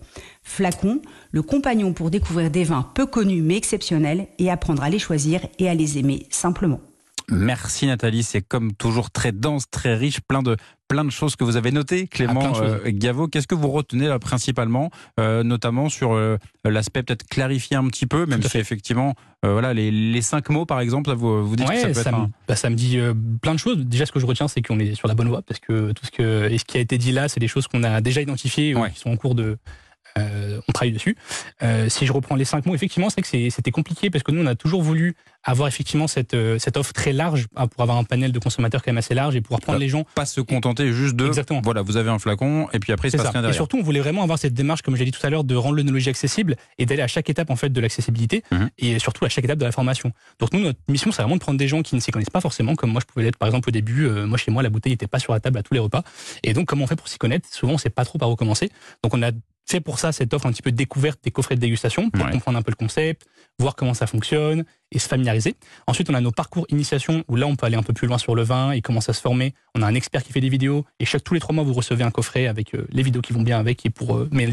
Flacon, 0.43 1.00
le 1.33 1.43
compagnon 1.43 1.93
pour 1.93 2.11
découvrir 2.11 2.50
des 2.50 2.65
vins 2.65 2.87
peu 2.94 3.06
connus 3.06 3.43
mais 3.43 3.56
exceptionnels 3.56 4.26
et 4.38 4.50
apprendre 4.50 4.83
à 4.83 4.91
les 4.91 4.99
choisir 4.99 5.41
et 5.59 5.69
à 5.69 5.75
les 5.75 5.99
aimer 5.99 6.26
simplement. 6.31 6.81
Merci 7.31 7.87
Nathalie, 7.87 8.23
c'est 8.23 8.43
comme 8.43 8.73
toujours 8.73 9.11
très 9.11 9.32
dense, 9.32 9.65
très 9.71 9.94
riche, 9.94 10.21
plein 10.21 10.43
de 10.43 10.56
plein 10.88 11.05
de 11.05 11.11
choses 11.11 11.37
que 11.37 11.44
vous 11.44 11.56
avez 11.56 11.71
notées. 11.71 12.09
Clément 12.09 12.53
Ah, 12.53 12.62
euh, 12.62 12.79
Gaveau, 12.87 13.29
qu'est-ce 13.29 13.47
que 13.47 13.55
vous 13.55 13.71
retenez 13.71 14.09
là, 14.09 14.19
principalement, 14.19 14.91
euh, 15.21 15.44
notamment 15.44 15.88
sur 15.88 16.15
euh, 16.15 16.37
l'aspect 16.65 17.05
peut-être 17.05 17.25
clarifier 17.29 17.77
un 17.77 17.87
petit 17.87 18.06
peu, 18.06 18.27
même 18.27 18.43
si 18.43 18.59
effectivement, 18.59 19.15
voilà, 19.44 19.73
les, 19.73 19.93
les 19.93 20.23
cinq 20.23 20.49
mots 20.50 20.67
par 20.67 20.81
exemple, 20.81 21.09
ça 21.11 21.15
vous, 21.15 21.47
vous 21.47 21.55
dites 21.56 21.69
que 21.69 21.77
ça 21.79 21.87
peut 21.88 21.94
ça, 21.94 22.11
être 22.11 22.19
me, 22.19 22.23
un... 22.25 22.31
bah, 22.49 22.56
ça 22.56 22.71
me 22.71 22.75
dit 22.75 22.99
plein 23.41 23.55
de 23.55 23.59
choses. 23.61 23.79
Déjà, 23.79 24.05
ce 24.05 24.11
que 24.12 24.19
je 24.21 24.26
retiens, 24.26 24.49
c'est 24.49 24.62
qu'on 24.62 24.81
est 24.81 24.94
sur 24.97 25.06
la 25.06 25.15
bonne 25.15 25.29
voie 25.29 25.43
parce 25.43 25.61
que 25.61 25.93
tout 25.93 26.05
ce, 26.05 26.11
que, 26.11 26.50
et 26.50 26.59
ce 26.59 26.65
qui 26.65 26.76
a 26.76 26.81
été 26.81 26.99
dit 26.99 27.12
là, 27.12 27.29
c'est 27.29 27.41
des 27.41 27.49
choses 27.49 27.69
qu'on 27.69 27.85
a 27.85 28.00
déjà 28.00 28.21
identifiées 28.21 28.75
ou 28.75 28.81
Ouais. 28.81 28.91
qui 28.91 28.99
sont 28.99 29.11
en 29.11 29.17
cours 29.17 29.35
de. 29.37 29.59
Euh, 30.19 30.61
on 30.69 30.73
travaille 30.73 30.93
dessus. 30.93 31.17
Euh, 31.62 31.88
si 31.88 32.05
je 32.05 32.12
reprends 32.12 32.35
les 32.35 32.44
cinq 32.44 32.67
mots, 32.67 32.75
effectivement, 32.75 33.11
c'est 33.11 33.23
que 33.23 33.29
c'était 33.29 33.70
compliqué 33.70 34.11
parce 34.11 34.25
que 34.25 34.32
nous, 34.32 34.43
on 34.43 34.47
a 34.47 34.56
toujours 34.56 34.82
voulu 34.82 35.14
avoir 35.44 35.69
effectivement 35.69 36.06
cette, 36.08 36.35
euh, 36.35 36.58
cette 36.58 36.76
offre 36.76 36.93
très 36.93 37.12
large 37.12 37.47
hein, 37.56 37.67
pour 37.69 37.81
avoir 37.82 37.97
un 37.97 38.02
panel 38.05 38.32
de 38.32 38.38
consommateurs 38.41 38.82
quand 38.82 38.91
même 38.91 38.99
assez 38.99 39.14
large 39.14 39.37
et 39.37 39.41
pouvoir 39.41 39.61
prendre 39.61 39.79
les 39.79 39.88
gens. 39.88 40.05
Pas 40.17 40.26
se 40.26 40.41
contenter 40.41 40.93
juste 40.93 41.14
de, 41.14 41.26
Exactement. 41.29 41.61
voilà, 41.62 41.82
vous 41.82 41.97
avez 41.97 42.11
un 42.11 42.19
flacon 42.19 42.69
et 42.73 42.79
puis 42.81 42.93
après 42.93 43.08
il 43.08 43.11
se 43.12 43.17
C'est 43.17 43.23
passe 43.23 43.26
ça. 43.26 43.31
rien 43.32 43.41
Et 43.41 43.43
derrière. 43.43 43.55
surtout, 43.55 43.79
on 43.79 43.82
voulait 43.82 44.00
vraiment 44.00 44.23
avoir 44.25 44.38
cette 44.38 44.52
démarche, 44.52 44.82
comme 44.82 44.97
j'ai 44.97 45.05
dit 45.05 45.12
tout 45.12 45.25
à 45.25 45.31
l'heure, 45.31 45.44
de 45.44 45.55
rendre 45.55 45.76
l'œnologie 45.76 46.11
accessible 46.11 46.56
et 46.79 46.87
d'aller 46.87 47.02
à 47.02 47.06
chaque 47.08 47.31
étape 47.31 47.49
en 47.50 47.56
fait 47.56 47.70
de 47.70 47.81
l'accessibilité 47.81 48.43
Mhm. 48.50 48.69
et 48.79 48.99
surtout 48.99 49.25
à 49.25 49.29
chaque 49.29 49.44
étape 49.44 49.58
de 49.58 49.64
la 49.64 49.73
formation. 49.73 50.12
Donc 50.41 50.52
nous, 50.52 50.61
notre 50.61 50.81
mission, 50.88 51.12
c'est 51.12 51.23
vraiment 51.23 51.37
de 51.37 51.41
prendre 51.41 51.58
des 51.58 51.69
gens 51.69 51.82
qui 51.82 51.94
ne 51.94 52.00
s'y 52.00 52.11
connaissent 52.11 52.31
pas 52.31 52.41
forcément, 52.41 52.75
comme 52.75 52.91
moi 52.91 53.00
je 53.00 53.06
pouvais 53.06 53.25
l'être 53.25 53.38
par 53.38 53.47
exemple 53.49 53.69
au 53.69 53.73
début. 53.73 54.08
moi 54.26 54.37
chez 54.37 54.50
moi, 54.50 54.62
la 54.62 54.70
bouteille 54.70 54.93
n'était 54.93 55.06
pas 55.06 55.20
sur 55.20 55.32
la 55.32 55.41
table 55.41 55.56
à 55.58 55.62
tous 55.62 55.73
les 55.75 55.81
repas. 55.81 56.02
Et 56.43 56.52
donc 56.52 56.67
comment 56.67 56.85
on 56.85 56.87
fait 56.88 56.97
pour 56.97 57.06
s'y 57.08 57.17
connaître? 57.19 57.49
Souvent, 57.52 57.75
on 57.75 57.79
sait 57.79 57.91
pas 57.91 58.05
trop 58.05 58.19
par 58.19 58.29
où 58.31 58.37
commencer. 58.37 58.70
Donc 59.05 59.14
on 59.14 59.23
a 59.23 59.31
fait 59.69 59.81
pour 59.81 59.99
ça 59.99 60.12
cette 60.12 60.33
offre 60.35 60.47
un 60.47 60.53
petit 60.53 60.62
peu 60.62 60.73
de 60.73 60.77
découverte 60.77 61.21
des 61.23 61.31
coffrets 61.31 61.55
de 61.55 61.61
dégustation 61.61 62.11
pour 62.11 62.25
Ouais. 62.25 62.33
comprendre 62.33 62.59
un 62.59 62.62
peu 62.62 62.71
le 62.73 62.77
concept, 62.77 63.27
voir 63.59 63.77
comment 63.77 63.95
ça 63.95 64.07
fonctionne 64.07 64.65
et 64.93 64.99
se 64.99 65.09
familiariser. 65.09 65.55
Ensuite, 65.87 66.11
on 66.11 66.15
a 66.15 66.21
nos 66.21 66.33
parcours 66.33 66.67
initiation 66.71 67.25
où 67.29 67.37
là, 67.37 67.47
on 67.47 67.57
peut 67.57 67.67
aller 67.67 67.77
un 67.77 67.83
peu 67.83 67.93
plus 67.93 68.09
loin 68.09 68.19
sur 68.19 68.35
le 68.35 68.43
vin 68.43 68.73
et 68.73 68.81
commencer 68.81 69.11
à 69.11 69.13
se 69.15 69.21
former. 69.21 69.55
On 69.75 69.83
a 69.83 69.87
un 69.87 69.95
expert 69.95 70.23
qui 70.23 70.33
fait 70.33 70.41
des 70.41 70.49
vidéos 70.49 70.85
et 70.99 71.05
chaque 71.05 71.23
tous 71.25 71.35
les 71.35 71.41
trois 71.41 71.55
mois, 71.55 71.65
vous 71.65 71.73
recevez 71.75 72.03
un 72.05 72.11
coffret 72.11 72.47
avec 72.47 72.75
euh, 72.75 72.87
les 72.91 73.03
vidéos 73.03 73.23
qui 73.23 73.33
vont 73.33 73.43
bien 73.43 73.59
avec 73.59 73.85
et 73.87 73.91
pour 73.91 74.17
euh, 74.17 74.29
mais 74.33 74.49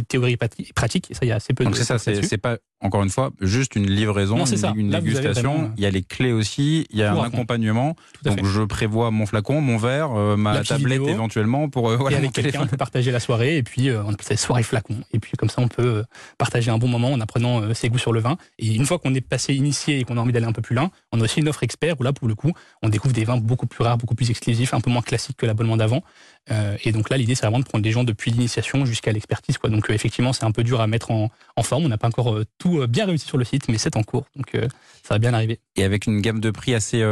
pratiques. 0.75 1.11
Et 1.11 1.13
ça, 1.13 1.19
il 1.23 1.29
y 1.29 1.31
a 1.31 1.35
assez 1.35 1.53
peu 1.53 1.63
Donc 1.63 1.73
de 1.73 1.77
c'est 1.77 1.85
ça, 1.85 1.97
c'est 1.97 2.37
pas 2.37 2.57
encore 2.79 3.01
une 3.03 3.09
fois 3.09 3.31
juste 3.41 3.75
une 3.75 3.89
livraison, 3.89 4.37
Non, 4.37 4.45
c'est 4.45 4.55
une, 4.55 4.61
ça. 4.61 4.73
une 4.75 4.91
Là, 4.91 5.01
dégustation. 5.01 5.51
vraiment, 5.51 5.65
euh, 5.65 5.73
Il 5.77 5.83
y 5.83 5.85
a 5.87 5.89
les 5.89 6.03
clés 6.03 6.31
aussi, 6.31 6.85
il 6.91 6.97
y 6.99 7.03
a 7.03 7.11
tout 7.13 7.19
un 7.19 7.23
accompagnement. 7.23 7.95
Donc 8.23 8.45
je 8.45 8.61
prévois 8.61 9.09
mon 9.09 9.25
flacon, 9.25 9.61
mon 9.61 9.77
verre, 9.77 10.11
euh, 10.15 10.37
ma 10.37 10.63
tablette 10.63 10.99
vidéo. 10.99 11.09
éventuellement 11.09 11.69
pour 11.69 11.91
et 11.91 11.97
voilà, 11.97 12.17
mon 12.17 12.23
avec 12.23 12.33
quelqu'un, 12.33 12.61
on 12.61 12.67
peut 12.67 12.77
partager 12.77 13.11
la 13.11 13.19
soirée 13.19 13.57
et 13.57 13.63
puis 13.63 13.89
on 13.91 14.09
appelle 14.13 14.25
ça 14.25 14.37
soirée 14.37 14.63
flacon. 14.63 14.95
Et 15.11 15.19
puis 15.19 15.31
comme 15.37 15.49
ça, 15.49 15.61
on 15.61 15.67
peut 15.67 16.03
partager 16.37 16.69
un 16.69 16.77
bon 16.77 16.87
moment 16.87 17.11
en 17.11 17.19
apprenant 17.19 17.73
ses 17.73 17.89
goûts 17.89 17.97
sur 17.97 18.13
le 18.13 18.19
vin. 18.19 18.37
Et 18.59 18.75
une 18.75 18.85
fois 18.85 18.99
qu'on 18.99 19.15
est 19.15 19.21
passé 19.21 19.55
initié 19.55 19.99
et 19.99 20.03
qu'on 20.03 20.17
a 20.17 20.21
d'aller 20.31 20.45
un 20.45 20.51
peu 20.51 20.61
plus 20.61 20.75
loin, 20.75 20.91
on 21.11 21.19
a 21.19 21.23
aussi 21.23 21.39
une 21.39 21.47
offre 21.47 21.63
expert 21.63 21.99
où 21.99 22.03
là, 22.03 22.13
pour 22.13 22.27
le 22.27 22.35
coup, 22.35 22.51
on 22.81 22.89
découvre 22.89 23.13
des 23.13 23.23
vins 23.23 23.37
beaucoup 23.37 23.67
plus 23.67 23.83
rares, 23.83 23.97
beaucoup 23.97 24.15
plus 24.15 24.29
exclusifs, 24.29 24.73
un 24.73 24.81
peu 24.81 24.89
moins 24.89 25.01
classiques 25.01 25.37
que 25.37 25.45
l'abonnement 25.45 25.77
d'avant. 25.77 26.03
Euh, 26.51 26.77
et 26.83 26.91
donc 26.91 27.09
là, 27.09 27.17
l'idée, 27.17 27.35
c'est 27.35 27.45
vraiment 27.45 27.59
de 27.59 27.65
prendre 27.65 27.83
des 27.83 27.91
gens 27.91 28.03
depuis 28.03 28.31
l'initiation 28.31 28.85
jusqu'à 28.85 29.11
l'expertise. 29.11 29.57
Donc 29.63 29.89
euh, 29.89 29.93
effectivement, 29.93 30.33
c'est 30.33 30.45
un 30.45 30.51
peu 30.51 30.63
dur 30.63 30.81
à 30.81 30.87
mettre 30.87 31.11
en, 31.11 31.29
forme. 31.63 31.85
On 31.85 31.89
n'a 31.89 31.97
pas 31.97 32.07
encore 32.07 32.33
euh, 32.33 32.45
tout 32.57 32.85
bien 32.87 33.05
réussi 33.05 33.25
sur 33.25 33.37
le 33.37 33.43
site, 33.43 33.67
mais 33.67 33.77
c'est 33.77 33.97
en 33.97 34.03
cours. 34.03 34.25
Donc 34.35 34.51
ça 34.53 35.15
va 35.15 35.19
bien 35.19 35.33
arriver. 35.33 35.59
Et 35.75 35.83
avec 35.83 36.07
une 36.07 36.21
gamme 36.21 36.39
de 36.39 36.51
prix 36.51 36.73
assez, 36.73 37.03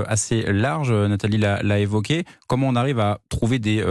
large, 0.48 0.92
Nathalie 0.92 1.38
l'a 1.38 1.80
évoqué, 1.80 2.24
comment 2.48 2.68
on 2.68 2.76
arrive 2.76 3.00
à 3.00 3.20
trouver 3.30 3.60
des 3.60 3.84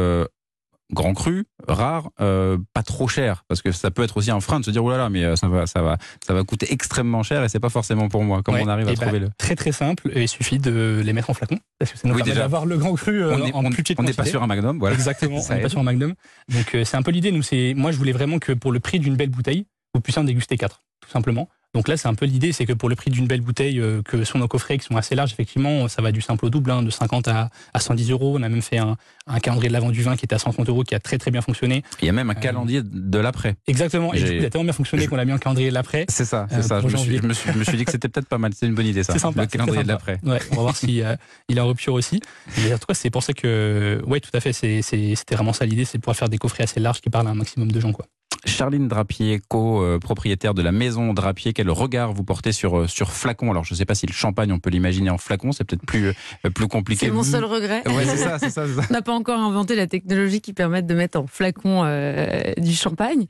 grands 0.93 1.15
crus, 1.15 1.45
rares, 1.67 2.11
euh, 2.21 2.59
pas 2.75 2.83
trop 2.83 3.09
chers 3.09 3.45
Parce 3.49 3.63
que 3.63 3.73
ça 3.73 3.91
peut 3.91 4.03
être 4.03 4.17
aussi 4.19 4.31
un 4.31 4.41
frein 4.41 4.61
de 4.61 4.65
se 4.65 4.71
dire, 4.71 4.85
oh 4.85 4.91
là 4.91 4.97
là, 4.99 5.09
mais 5.09 5.25
euh, 5.25 5.35
ça 5.37 5.49
va, 5.49 5.67
ça 5.67 5.83
va, 5.83 5.97
ça 6.25 6.35
va 6.35 6.45
coûter 6.45 6.73
extrêmement 6.73 7.23
cher 7.23 7.43
et 7.43 7.49
c'est 7.49 7.59
pas 7.61 7.71
forcément 7.71 8.09
pour 8.09 8.23
moi. 8.23 8.43
Comment 8.43 8.59
Ouais. 8.59 8.65
on 8.65 8.69
arrive 8.69 8.89
à 8.89 8.93
Et 8.93 8.97
bah, 8.97 9.03
trouver 9.07 9.19
le... 9.21 9.31
Très 9.39 9.57
très 9.57 9.73
simple. 9.73 10.11
Il 10.15 10.29
suffit 10.29 10.59
de 10.59 11.01
les 11.05 11.13
mettre 11.13 11.31
en 11.31 11.35
flacon. 11.35 11.59
Parce 11.79 11.93
que 11.93 11.99
ça 11.99 12.07
nous 12.07 12.15
Oui, 12.15 12.19
permet 12.21 12.33
déjà. 12.33 12.43
d'avoir 12.43 12.67
le 12.67 12.77
grand 12.77 12.95
cru 12.95 13.23
euh, 13.23 13.35
On 13.35 13.39
n'est 13.39 13.53
en 13.55 13.65
on- 13.65 13.71
plus 13.71 13.83
petite 13.83 13.99
on 13.99 14.03
n'est 14.03 14.13
pas 14.13 14.25
sur 14.25 14.43
un 14.43 14.47
magnum, 14.47 14.79
voilà. 14.79 14.95
Exactement, 14.95 15.41
on 15.51 15.55
n'est 15.55 15.63
pas 15.63 15.69
sur 15.69 15.81
un 15.81 15.85
Magnum. 15.85 16.15
Donc 16.53 16.75
euh, 16.75 16.85
c'est 16.85 16.97
un 16.97 17.03
peu 17.03 17.11
l'idée. 17.11 17.33
Nous, 17.33 17.43
c'est 17.43 17.73
moi 17.77 17.91
je 17.91 17.97
voulais 17.99 18.13
vraiment 18.13 18.39
que 18.39 18.53
pour 18.53 18.71
le 18.71 18.81
prix 18.81 18.99
d'une 19.01 19.17
belle 19.17 19.31
bouteille, 19.31 19.67
vous 19.95 20.01
puissiez 20.01 20.21
en 20.21 20.25
déguster 20.25 20.57
quatre, 20.57 20.83
tout 21.01 21.11
simplement. 21.11 21.49
Donc 21.75 21.89
là, 21.89 21.97
c'est 21.97 22.09
un 22.09 22.15
peu 22.15 22.25
l'idée, 22.27 22.53
c'est 22.53 22.67
que 22.67 22.73
pour 22.73 22.89
le 22.89 22.95
prix 22.97 23.11
d'une 23.11 23.27
belle 23.27 23.41
bouteille, 23.41 23.81
euh, 23.81 24.01
que 24.03 24.23
sont 24.25 24.39
nos 24.39 24.49
coffrets 24.49 24.79
qui 24.79 24.85
sont 24.87 24.97
assez 24.97 25.15
larges, 25.15 25.33
effectivement, 25.33 25.89
ça 25.89 26.03
va 26.03 26.13
du 26.13 26.21
simple 26.21 26.47
au 26.47 26.51
double, 26.51 26.71
hein, 26.71 26.83
de 26.83 26.91
50 26.91 27.29
à, 27.29 27.51
à 27.73 27.81
110 27.81 28.11
euros. 28.13 28.37
On 28.39 28.43
a 28.43 28.49
même 28.49 28.63
fait 28.63 28.79
un, 28.79 28.97
un 29.27 29.41
calendrier 29.41 29.69
de 29.69 29.73
l'avant 29.73 29.91
du 29.91 30.03
vin 30.03 30.17
qui 30.17 30.25
était 30.25 30.35
à 30.35 30.39
130 30.39 30.69
euros, 30.69 30.85
qui 30.85 30.95
a 30.95 31.01
très 31.01 31.19
très 31.19 31.31
bien 31.31 31.41
fonctionné. 31.43 31.83
Il 32.01 32.07
y 32.07 32.09
a 32.09 32.13
même 32.13 32.31
un 32.31 32.35
Euh, 32.35 32.41
calendrier 32.41 32.83
de 32.85 33.19
l'après. 33.19 33.57
Exactement. 33.67 34.15
Et 34.15 34.19
du 34.21 34.25
coup, 34.27 34.33
il 34.33 34.45
a 34.45 34.51
tellement 34.51 34.65
bien 34.65 34.73
fonctionné 34.73 35.07
qu'on 35.09 35.19
a 35.19 35.25
mis 35.25 35.33
un 35.33 35.39
calendrier 35.39 35.69
de 35.71 35.75
l'après. 35.75 36.07
C'est 36.09 36.25
ça, 36.25 36.47
c'est 36.51 36.57
Euh, 36.59 36.63
ça. 36.63 36.81
Je 36.81 36.85
me, 36.85 36.89
suis, 36.91 36.99
janvier. 36.99 37.19
je, 37.23 37.27
me 37.27 37.33
suis, 37.33 37.53
je 37.53 37.59
me 37.59 37.65
suis 37.65 37.77
dit 37.77 37.85
que 37.85 37.91
c'était 37.93 38.09
peut-être 38.09 38.29
pas 38.29 38.39
mal. 38.39 38.53
C'est 38.55 38.67
une 38.67 38.75
bonne 38.75 38.87
idée, 38.87 39.03
ça. 39.03 39.13
C'est 39.13 39.19
sympa. 39.19 39.43
Le 39.43 39.47
calendrier 39.49 39.83
de 39.83 39.89
l'après. 39.89 40.19
Ouais, 40.23 40.39
on 40.53 40.57
va 40.57 40.63
voir 40.63 40.77
s'il 40.77 41.03
euh, 41.03 41.17
il 41.49 41.59
rupture 41.61 41.95
aussi. 41.95 42.21
Mais 42.63 42.73
en 42.73 42.79
tout 42.79 42.87
cas, 42.87 42.95
c'est 42.95 43.11
pour 43.11 43.23
ça 43.23 43.33
que, 43.33 44.01
ouais, 44.07 44.21
tout 44.21 44.31
à 44.33 44.41
fait, 44.41 44.53
c'était 44.53 45.35
vraiment 45.35 45.53
ça 45.53 45.67
l'idée, 45.67 45.85
c'est 45.85 45.99
de 45.99 46.03
pouvoir 46.03 46.17
faire 46.17 46.29
des 46.29 46.39
coffrets 46.39 46.63
assez 46.65 46.79
larges 46.81 47.01
qui 47.01 47.11
parlent 47.11 47.27
à 47.27 47.31
un 47.31 47.35
maximum 47.35 47.73
de 47.73 47.81
gens, 47.81 47.93
quoi. 47.93 48.07
Charline 48.47 48.89
Drapier, 48.89 49.41
co-propriétaire 49.49 50.55
de 50.55 50.63
la 50.63 50.73
maison 50.73 51.13
Drapier, 51.15 51.53
quel 51.53 51.71
regard 51.71 52.13
vous 52.13 52.25
portez 52.25 52.53
sur, 52.53 52.79
euh, 52.81 52.87
sur 52.89 53.11
flacon? 53.13 53.51
Alors, 53.51 53.65
je 53.65 53.73
ne 53.75 53.77
sais 53.79 53.85
pas 53.85 53.95
si 53.95 54.07
le 54.07 54.13
champagne, 54.13 54.53
on 54.53 54.59
peut 54.59 54.71
l'imaginer 54.71 55.11
en 55.11 55.19
flacon, 55.19 55.53
c'est 55.53 55.65
peut-être 55.65 55.85
plus, 55.87 56.09
euh, 56.09 56.51
plus 56.55 56.69
compliqué. 56.69 57.07
C'est 57.07 57.13
mon 57.13 57.23
seul 57.23 57.45
regret. 57.45 57.83
Ouais, 57.89 58.05
c'est 58.05 58.17
ça, 58.17 58.39
c'est 58.39 58.51
ça, 58.51 58.67
c'est 58.67 58.75
ça. 58.75 58.87
On 58.91 58.93
n'a 58.93 59.03
pas 59.03 59.13
encore 59.15 59.41
inventé 59.41 59.75
la 59.77 59.87
technologie 59.87 60.41
qui 60.41 60.53
permette 60.53 60.87
de 60.87 60.95
mettre 60.95 61.19
en 61.19 61.27
flacon 61.27 61.83
euh, 61.85 62.53
du 62.59 62.73
champagne. 62.75 63.27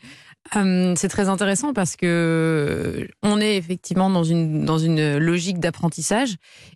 Hum, 0.55 0.95
c'est 0.95 1.09
très 1.09 1.31
intéressant 1.31 1.73
parce 1.73 1.97
que 1.97 3.09
on 3.23 3.41
est 3.41 3.57
effectivement 3.57 4.11
dans 4.11 4.25
une 4.25 4.67
dans 4.67 4.77
une 4.77 5.17
logique 5.17 5.59
d'apprentissage 5.59 6.35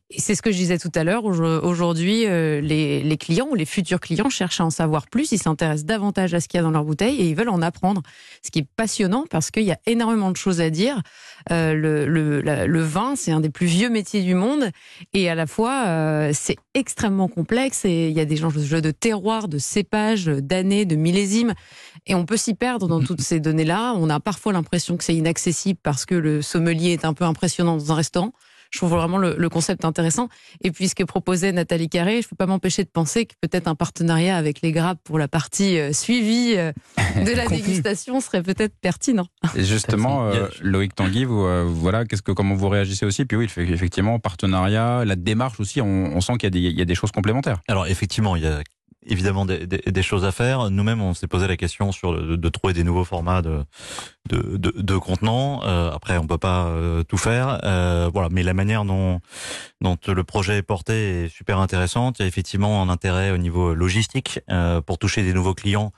et 0.09 0.23
c'est 0.23 0.35
ce 0.35 0.40
que 0.40 0.50
je 0.50 0.57
disais 0.57 0.78
tout 0.78 0.90
à 0.95 1.04
l'heure. 1.04 1.25
Aujo- 1.25 1.61
Aujourd'hui, 1.62 2.21
les, 2.23 3.02
les 3.02 3.16
clients 3.18 3.47
ou 3.50 3.54
les 3.54 3.66
futurs 3.66 4.00
clients 4.00 4.30
cherchent 4.30 4.62
à 4.62 4.64
en 4.64 4.71
savoir 4.71 5.07
plus. 5.09 5.33
Ils 5.33 5.38
s'intéressent 5.38 5.85
davantage 5.85 6.33
à 6.33 6.40
ce 6.40 6.49
qu'il 6.49 6.57
y 6.57 6.61
a 6.61 6.62
dans 6.62 6.71
leur 6.71 6.85
bouteille 6.85 7.16
et 7.21 7.28
ils 7.28 7.35
veulent 7.37 7.50
en 7.50 7.61
apprendre. 7.61 8.00
Ce 8.42 8.50
qui 8.50 8.61
est 8.61 8.68
passionnant 8.76 9.25
parce 9.30 9.50
qu'il 9.50 9.64
y 9.64 9.73
a 9.73 9.78
énormément 9.87 10.30
de 10.30 10.37
choses 10.37 10.61
à 10.61 10.70
dire. 10.70 11.02
Euh, 11.50 11.75
le, 11.75 12.80
vin, 12.82 13.14
c'est 13.16 13.32
un 13.32 13.40
des 13.40 13.50
plus 13.50 13.66
vieux 13.66 13.90
métiers 13.90 14.23
du 14.23 14.35
monde 14.35 14.70
et 15.12 15.28
à 15.28 15.35
la 15.35 15.47
fois 15.47 15.85
euh, 15.87 16.30
c'est 16.35 16.56
extrêmement 16.75 17.28
complexe 17.28 17.85
et 17.85 18.08
il 18.08 18.16
y 18.16 18.20
a 18.20 18.25
des 18.25 18.37
jeux 18.37 18.80
de 18.80 18.90
terroir, 18.90 19.49
de 19.49 19.58
cépage, 19.58 20.26
d'années, 20.26 20.85
de 20.85 20.97
millésimes 20.97 21.54
et 22.06 22.14
on 22.14 22.25
peut 22.25 22.37
s'y 22.37 22.54
perdre 22.54 22.88
dans 22.88 23.00
toutes 23.00 23.20
ces 23.20 23.40
données-là. 23.40 23.94
On 23.97 24.11
a 24.11 24.20
parfois 24.20 24.52
l'impression 24.52 24.97
que 24.97 25.04
c'est 25.04 25.14
inaccessible 25.14 25.78
parce 25.82 26.06
que 26.06 26.14
le 26.14 26.42
sommelier 26.42 26.92
est 26.92 27.04
un 27.04 27.14
peu 27.14 27.25
impressionnant 27.25 27.76
dans 27.76 27.92
un 27.92 27.97
restaurant. 27.97 28.32
Je 28.71 28.79
trouve 28.79 28.91
vraiment 28.91 29.19
le, 29.19 29.35
le 29.37 29.49
concept 29.49 29.85
intéressant. 29.85 30.29
Et 30.63 30.71
puis 30.71 30.89
ce 30.89 30.95
que 30.95 31.05
proposait 31.05 31.53
Nathalie 31.53 31.89
Carré, 31.89 32.23
je 32.23 32.27
ne 32.27 32.31
peux 32.31 32.37
pas 32.37 32.47
m'empêcher 32.47 32.85
de 32.85 32.89
penser 32.89 33.27
que 33.27 33.35
peut-être 33.41 33.69
un 33.69 33.75
partenariat 33.75 34.37
avec 34.37 34.61
les 34.63 34.73
grappes 34.73 35.01
pour 35.05 35.19
la 35.19 35.29
partie 35.29 35.79
euh, 35.79 35.93
suivie 35.93 36.55
euh, 36.57 36.73
de 37.25 37.37
la 37.37 37.47
dégustation 37.47 38.21
serait 38.21 38.43
peut-être 38.43 38.75
pertinent. 38.81 39.27
Et 39.57 39.65
justement, 39.65 40.29
euh, 40.29 40.49
Loïc 40.61 40.95
Tanguy, 40.95 41.25
vous, 41.25 41.45
euh, 41.45 41.65
voilà, 41.67 42.05
qu'est-ce 42.05 42.23
que, 42.23 42.33
comment 42.33 42.55
vous 42.55 42.69
réagissez 42.69 43.07
aussi? 43.07 43.25
Puis 43.25 43.37
oui, 43.37 43.49
effectivement, 43.57 44.19
partenariat, 44.19 45.05
la 45.05 45.17
démarche 45.17 45.61
aussi, 45.61 45.81
on, 45.81 45.87
on 45.87 46.21
sent 46.21 46.35
qu'il 46.39 46.57
y 46.57 46.81
a 46.81 46.85
des 46.85 46.95
choses 46.95 47.13
complémentaires. 47.13 47.61
Alors 47.69 47.87
effectivement, 47.87 48.37
il 48.37 48.43
y 48.43 48.47
a 48.47 48.61
évidemment 49.09 49.47
des, 49.47 49.67
des, 49.67 49.79
des 49.79 50.03
choses 50.03 50.25
à 50.25 50.33
faire. 50.33 50.71
Nous-mêmes, 50.71 51.00
on 51.00 51.15
s'est 51.15 51.27
posé 51.27 51.47
la 51.47 51.57
question 51.57 51.93
sur 51.93 52.12
de, 52.12 52.37
de 52.37 52.49
trouver 52.49 52.73
des 52.73 52.85
nouveaux 52.85 53.05
formats 53.05 53.43
de, 53.43 53.65
de, 54.29 54.57
de, 54.57 54.73
de 54.77 54.97
contenants. 54.97 55.62
Euh, 55.65 55.91
après, 55.93 56.19
on 56.19 56.27
peut 56.27 56.38
pas 56.38 56.67
euh, 56.67 57.03
tout 57.03 57.17
faire. 57.17 57.61
Euh, 57.65 58.11
voilà, 58.12 58.29
mais 58.31 58.43
la 58.43 58.55
manière 58.55 58.85
dont, 58.85 59.21
dont 59.81 59.97
le 60.07 60.25
projet 60.25 60.59
est 60.59 60.62
porté 60.62 61.25
est 61.25 61.29
super 61.29 61.59
intéressante. 61.59 62.19
Il 62.19 62.23
y 62.23 62.25
a 62.25 62.29
effectivement 62.29 62.83
un 62.83 62.88
intérêt 62.88 63.31
au 63.31 63.38
niveau 63.38 63.75
logistique 63.75 64.41
euh, 64.50 64.81
pour 64.81 64.99
toucher 64.99 65.23
des 65.23 65.33
nouveaux 65.33 65.55
clients. 65.55 65.93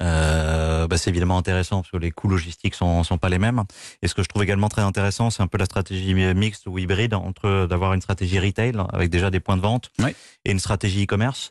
Euh, 0.00 0.86
bah 0.86 0.96
c'est 0.96 1.10
évidemment 1.10 1.36
intéressant 1.36 1.82
parce 1.82 1.90
que 1.90 1.96
les 1.98 2.10
coûts 2.10 2.28
logistiques 2.28 2.74
sont, 2.74 3.04
sont 3.04 3.18
pas 3.18 3.28
les 3.28 3.38
mêmes. 3.38 3.62
Et 4.02 4.08
ce 4.08 4.14
que 4.14 4.22
je 4.22 4.28
trouve 4.28 4.42
également 4.42 4.68
très 4.68 4.82
intéressant, 4.82 5.30
c'est 5.30 5.42
un 5.42 5.46
peu 5.46 5.58
la 5.58 5.66
stratégie 5.66 6.14
mixte 6.14 6.66
ou 6.66 6.78
hybride 6.78 7.14
entre 7.14 7.66
d'avoir 7.66 7.92
une 7.94 8.00
stratégie 8.00 8.38
retail 8.38 8.72
avec 8.92 9.10
déjà 9.10 9.30
des 9.30 9.40
points 9.40 9.56
de 9.56 9.62
vente 9.62 9.90
Oui. 9.98 10.14
et 10.44 10.50
une 10.50 10.58
stratégie 10.58 11.04
e-commerce. 11.04 11.50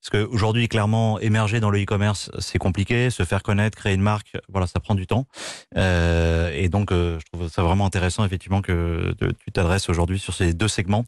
Parce 0.00 0.10
qu'aujourd'hui, 0.10 0.68
clairement, 0.68 1.20
émerger 1.20 1.60
dans 1.60 1.70
le 1.70 1.82
e-commerce, 1.82 2.30
c'est 2.38 2.58
compliqué. 2.58 3.10
Se 3.10 3.24
faire 3.24 3.42
connaître, 3.42 3.76
créer 3.76 3.94
une 3.94 4.02
marque, 4.02 4.36
voilà, 4.48 4.66
ça 4.66 4.80
prend 4.80 4.94
du 4.94 5.06
temps. 5.06 5.26
Euh, 5.76 6.50
et 6.54 6.68
donc, 6.68 6.92
euh, 6.92 7.18
je 7.20 7.24
trouve 7.32 7.48
ça 7.48 7.62
vraiment 7.62 7.86
intéressant, 7.86 8.24
effectivement, 8.24 8.62
que 8.62 9.14
tu 9.44 9.52
t'adresses 9.52 9.88
aujourd'hui 9.88 10.18
sur 10.18 10.34
ces 10.34 10.54
deux 10.54 10.68
segments 10.68 11.04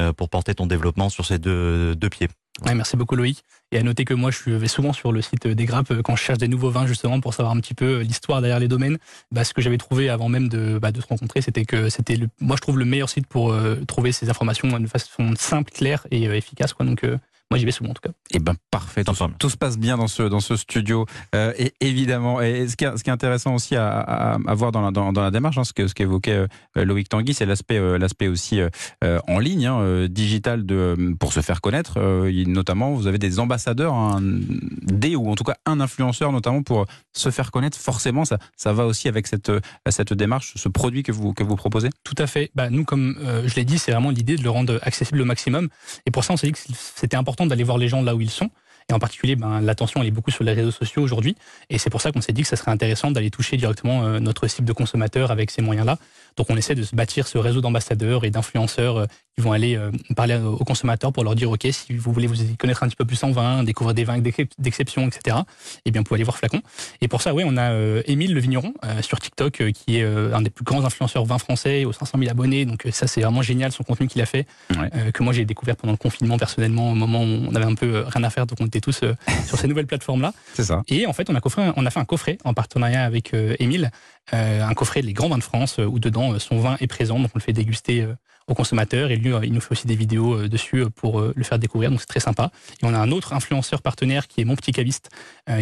euh, 0.00 0.12
pour 0.12 0.28
porter 0.28 0.54
ton 0.54 0.66
développement 0.66 1.08
sur 1.08 1.24
ces 1.24 1.38
deux, 1.38 1.94
deux 1.96 2.08
pieds. 2.10 2.28
Merci 2.62 2.96
beaucoup 2.96 3.16
Loïc. 3.16 3.44
Et 3.72 3.78
à 3.78 3.82
noter 3.82 4.04
que 4.04 4.14
moi, 4.14 4.30
je 4.30 4.50
vais 4.50 4.68
souvent 4.68 4.92
sur 4.92 5.10
le 5.10 5.20
site 5.20 5.48
des 5.48 5.64
grappes 5.64 5.90
euh, 5.90 6.02
quand 6.02 6.14
je 6.14 6.22
cherche 6.22 6.38
des 6.38 6.46
nouveaux 6.46 6.70
vins, 6.70 6.86
justement, 6.86 7.20
pour 7.20 7.34
savoir 7.34 7.54
un 7.54 7.60
petit 7.60 7.74
peu 7.74 7.98
euh, 7.98 8.02
l'histoire 8.02 8.40
derrière 8.40 8.60
les 8.60 8.68
domaines. 8.68 8.98
Bah, 9.32 9.42
ce 9.42 9.52
que 9.52 9.60
j'avais 9.60 9.78
trouvé 9.78 10.08
avant 10.08 10.28
même 10.28 10.48
de, 10.48 10.78
bah, 10.78 10.90
se 10.94 11.06
rencontrer, 11.06 11.42
c'était 11.42 11.64
que 11.64 11.88
c'était, 11.88 12.16
moi, 12.40 12.54
je 12.56 12.60
trouve 12.60 12.78
le 12.78 12.84
meilleur 12.84 13.08
site 13.08 13.26
pour 13.26 13.52
euh, 13.52 13.76
trouver 13.88 14.12
ces 14.12 14.30
informations 14.30 14.68
de 14.78 14.86
façon 14.86 15.34
simple, 15.36 15.72
claire 15.72 16.06
et 16.12 16.22
efficace. 16.24 16.72
Quoi. 16.72 16.86
Donc, 16.86 17.04
moi, 17.50 17.58
j'y 17.58 17.64
vais 17.64 17.72
souvent, 17.72 17.90
en 17.90 17.94
tout 17.94 18.02
cas. 18.02 18.14
Eh 18.32 18.38
ben 18.38 18.54
parfait, 18.70 19.04
tout, 19.04 19.14
tout 19.38 19.50
se 19.50 19.56
passe 19.56 19.78
bien 19.78 19.96
dans 19.96 20.08
ce 20.08 20.24
dans 20.24 20.40
ce 20.40 20.56
studio 20.56 21.06
Euh, 21.34 21.52
et 21.58 21.72
évidemment. 21.80 22.40
Et 22.40 22.68
ce 22.68 22.76
qui 22.76 22.84
est, 22.84 22.96
ce 22.96 23.04
qui 23.04 23.10
est 23.10 23.12
intéressant 23.12 23.54
aussi 23.54 23.76
à, 23.76 23.98
à, 24.00 24.38
à 24.46 24.54
voir 24.54 24.72
dans 24.72 24.80
la 24.80 24.90
dans, 24.90 25.12
dans 25.12 25.22
la 25.22 25.30
démarche, 25.30 25.58
hein, 25.58 25.64
ce 25.64 25.72
que 25.72 25.86
ce 25.86 25.94
qu'évoquait 25.94 26.46
euh, 26.76 26.84
Loïc 26.84 27.08
Tanguy, 27.08 27.34
c'est 27.34 27.46
l'aspect 27.46 27.78
euh, 27.78 27.98
l'aspect 27.98 28.28
aussi 28.28 28.60
en 29.02 29.38
ligne, 29.38 29.66
hein, 29.66 29.78
euh, 29.80 30.08
digital 30.08 30.64
de 30.66 31.14
pour 31.18 31.32
se 31.32 31.40
faire 31.40 31.60
connaître. 31.60 31.94
Euh, 31.98 32.44
notamment, 32.46 32.92
vous 32.92 33.06
avez 33.06 33.18
des 33.18 33.38
ambassadeurs, 33.38 33.94
hein, 33.94 34.18
des 34.22 35.16
ou 35.16 35.30
en 35.30 35.34
tout 35.34 35.44
cas 35.44 35.56
un 35.66 35.80
influenceur, 35.80 36.32
notamment 36.32 36.62
pour 36.62 36.86
se 37.12 37.30
faire 37.30 37.50
connaître. 37.50 37.78
Forcément, 37.78 38.24
ça 38.24 38.38
ça 38.56 38.72
va 38.72 38.86
aussi 38.86 39.08
avec 39.08 39.26
cette 39.26 39.52
cette 39.88 40.12
démarche, 40.12 40.54
ce 40.56 40.68
produit 40.68 41.02
que 41.02 41.12
vous 41.12 41.32
que 41.34 41.42
vous 41.42 41.56
proposez. 41.56 41.90
Tout 42.04 42.16
à 42.18 42.26
fait. 42.26 42.50
Bah, 42.54 42.70
nous, 42.70 42.84
comme 42.84 43.16
euh, 43.20 43.46
je 43.46 43.54
l'ai 43.56 43.64
dit, 43.64 43.78
c'est 43.78 43.92
vraiment 43.92 44.10
l'idée 44.10 44.36
de 44.36 44.42
le 44.42 44.50
rendre 44.50 44.78
accessible 44.82 45.20
au 45.20 45.24
maximum. 45.24 45.68
Et 46.06 46.10
pour 46.10 46.24
ça, 46.24 46.32
on 46.32 46.36
s'est 46.36 46.46
dit 46.46 46.52
que 46.52 46.58
c'était 46.74 47.16
important 47.16 47.43
d'aller 47.46 47.64
voir 47.64 47.78
les 47.78 47.88
gens 47.88 48.02
là 48.02 48.14
où 48.14 48.20
ils 48.20 48.30
sont. 48.30 48.50
Et 48.90 48.92
en 48.92 48.98
particulier, 48.98 49.34
ben, 49.34 49.60
l'attention, 49.62 50.02
elle 50.02 50.08
est 50.08 50.10
beaucoup 50.10 50.30
sur 50.30 50.44
les 50.44 50.52
réseaux 50.52 50.70
sociaux 50.70 51.02
aujourd'hui. 51.02 51.36
Et 51.70 51.78
c'est 51.78 51.88
pour 51.90 52.02
ça 52.02 52.12
qu'on 52.12 52.20
s'est 52.20 52.32
dit 52.34 52.42
que 52.42 52.48
ça 52.48 52.56
serait 52.56 52.70
intéressant 52.70 53.10
d'aller 53.10 53.30
toucher 53.30 53.56
directement 53.56 54.04
euh, 54.04 54.20
notre 54.20 54.46
cible 54.46 54.68
de 54.68 54.72
consommateurs 54.74 55.30
avec 55.30 55.50
ces 55.50 55.62
moyens-là. 55.62 55.98
Donc 56.36 56.50
on 56.50 56.56
essaie 56.56 56.74
de 56.74 56.82
se 56.82 56.94
bâtir 56.94 57.26
ce 57.26 57.38
réseau 57.38 57.60
d'ambassadeurs 57.62 58.24
et 58.24 58.30
d'influenceurs 58.30 58.96
euh, 58.98 59.06
qui 59.36 59.40
vont 59.42 59.52
aller 59.52 59.76
euh, 59.76 59.90
parler 60.14 60.36
aux 60.36 60.64
consommateurs 60.64 61.12
pour 61.12 61.24
leur 61.24 61.34
dire, 61.34 61.50
OK, 61.50 61.66
si 61.72 61.94
vous 61.96 62.12
voulez 62.12 62.26
vous 62.26 62.40
y 62.42 62.56
connaître 62.56 62.82
un 62.82 62.88
petit 62.88 62.96
peu 62.96 63.06
plus 63.06 63.22
en 63.24 63.30
vin, 63.30 63.64
découvrir 63.64 63.94
des 63.94 64.04
vins 64.04 64.18
d'ex- 64.18 64.36
d'exception, 64.58 65.06
etc., 65.08 65.38
eh 65.86 65.90
bien, 65.90 66.02
vous 66.02 66.04
pouvez 66.04 66.18
aller 66.18 66.24
voir 66.24 66.36
Flacon. 66.36 66.60
Et 67.00 67.08
pour 67.08 67.22
ça, 67.22 67.32
oui, 67.34 67.42
on 67.46 67.56
a 67.56 67.72
Émile 68.06 68.34
Le 68.34 68.40
Vigneron 68.40 68.74
sur 69.00 69.18
TikTok, 69.18 69.72
qui 69.72 69.96
est 69.98 70.04
un 70.04 70.40
des 70.42 70.50
plus 70.50 70.64
grands 70.64 70.84
influenceurs 70.84 71.24
vin 71.24 71.38
français, 71.38 71.84
aux 71.84 71.92
500 71.92 72.18
000 72.18 72.30
abonnés. 72.30 72.64
Donc 72.64 72.86
ça, 72.92 73.06
c'est 73.08 73.22
vraiment 73.22 73.42
génial, 73.42 73.72
son 73.72 73.82
contenu 73.82 74.06
qu'il 74.06 74.22
a 74.22 74.26
fait, 74.26 74.46
Ouais. 74.70 75.10
que 75.12 75.22
moi 75.24 75.32
j'ai 75.32 75.44
découvert 75.44 75.74
pendant 75.76 75.92
le 75.92 75.96
confinement 75.98 76.36
personnellement, 76.38 76.92
au 76.92 76.94
moment 76.94 77.22
où 77.22 77.26
on 77.50 77.54
avait 77.56 77.64
un 77.64 77.74
peu 77.74 78.04
rien 78.06 78.22
à 78.24 78.30
faire, 78.30 78.46
donc 78.46 78.58
on 78.60 78.66
tous 78.80 79.02
euh, 79.02 79.14
sur 79.46 79.58
ces 79.58 79.66
nouvelles 79.68 79.86
plateformes-là. 79.86 80.32
C'est 80.54 80.64
ça. 80.64 80.82
Et 80.88 81.06
en 81.06 81.12
fait, 81.12 81.30
on 81.30 81.34
a, 81.34 81.40
coffré, 81.40 81.70
on 81.76 81.86
a 81.86 81.90
fait 81.90 82.00
un 82.00 82.04
coffret 82.04 82.38
en 82.44 82.54
partenariat 82.54 83.04
avec 83.04 83.34
euh, 83.34 83.56
Émile, 83.58 83.90
euh, 84.32 84.62
un 84.64 84.74
coffret 84.74 85.02
Les 85.02 85.12
Grands 85.12 85.28
Vins 85.28 85.38
de 85.38 85.42
France, 85.42 85.78
où 85.78 85.98
dedans 85.98 86.38
son 86.38 86.58
vin 86.58 86.76
est 86.80 86.86
présent, 86.86 87.18
donc 87.18 87.30
on 87.34 87.38
le 87.38 87.42
fait 87.42 87.52
déguster 87.52 88.06
aux 88.46 88.54
consommateurs. 88.54 89.10
Et 89.10 89.16
lui, 89.16 89.32
il 89.42 89.52
nous 89.52 89.60
fait 89.60 89.72
aussi 89.72 89.86
des 89.86 89.96
vidéos 89.96 90.48
dessus 90.48 90.84
pour 90.96 91.20
le 91.20 91.44
faire 91.44 91.58
découvrir, 91.58 91.90
donc 91.90 92.00
c'est 92.00 92.06
très 92.06 92.20
sympa. 92.20 92.50
Et 92.82 92.86
on 92.86 92.94
a 92.94 92.98
un 92.98 93.10
autre 93.10 93.32
influenceur 93.32 93.80
partenaire 93.82 94.26
qui 94.28 94.40
est 94.40 94.44
Mon 94.44 94.56
Petit 94.56 94.72
Caviste, 94.72 95.10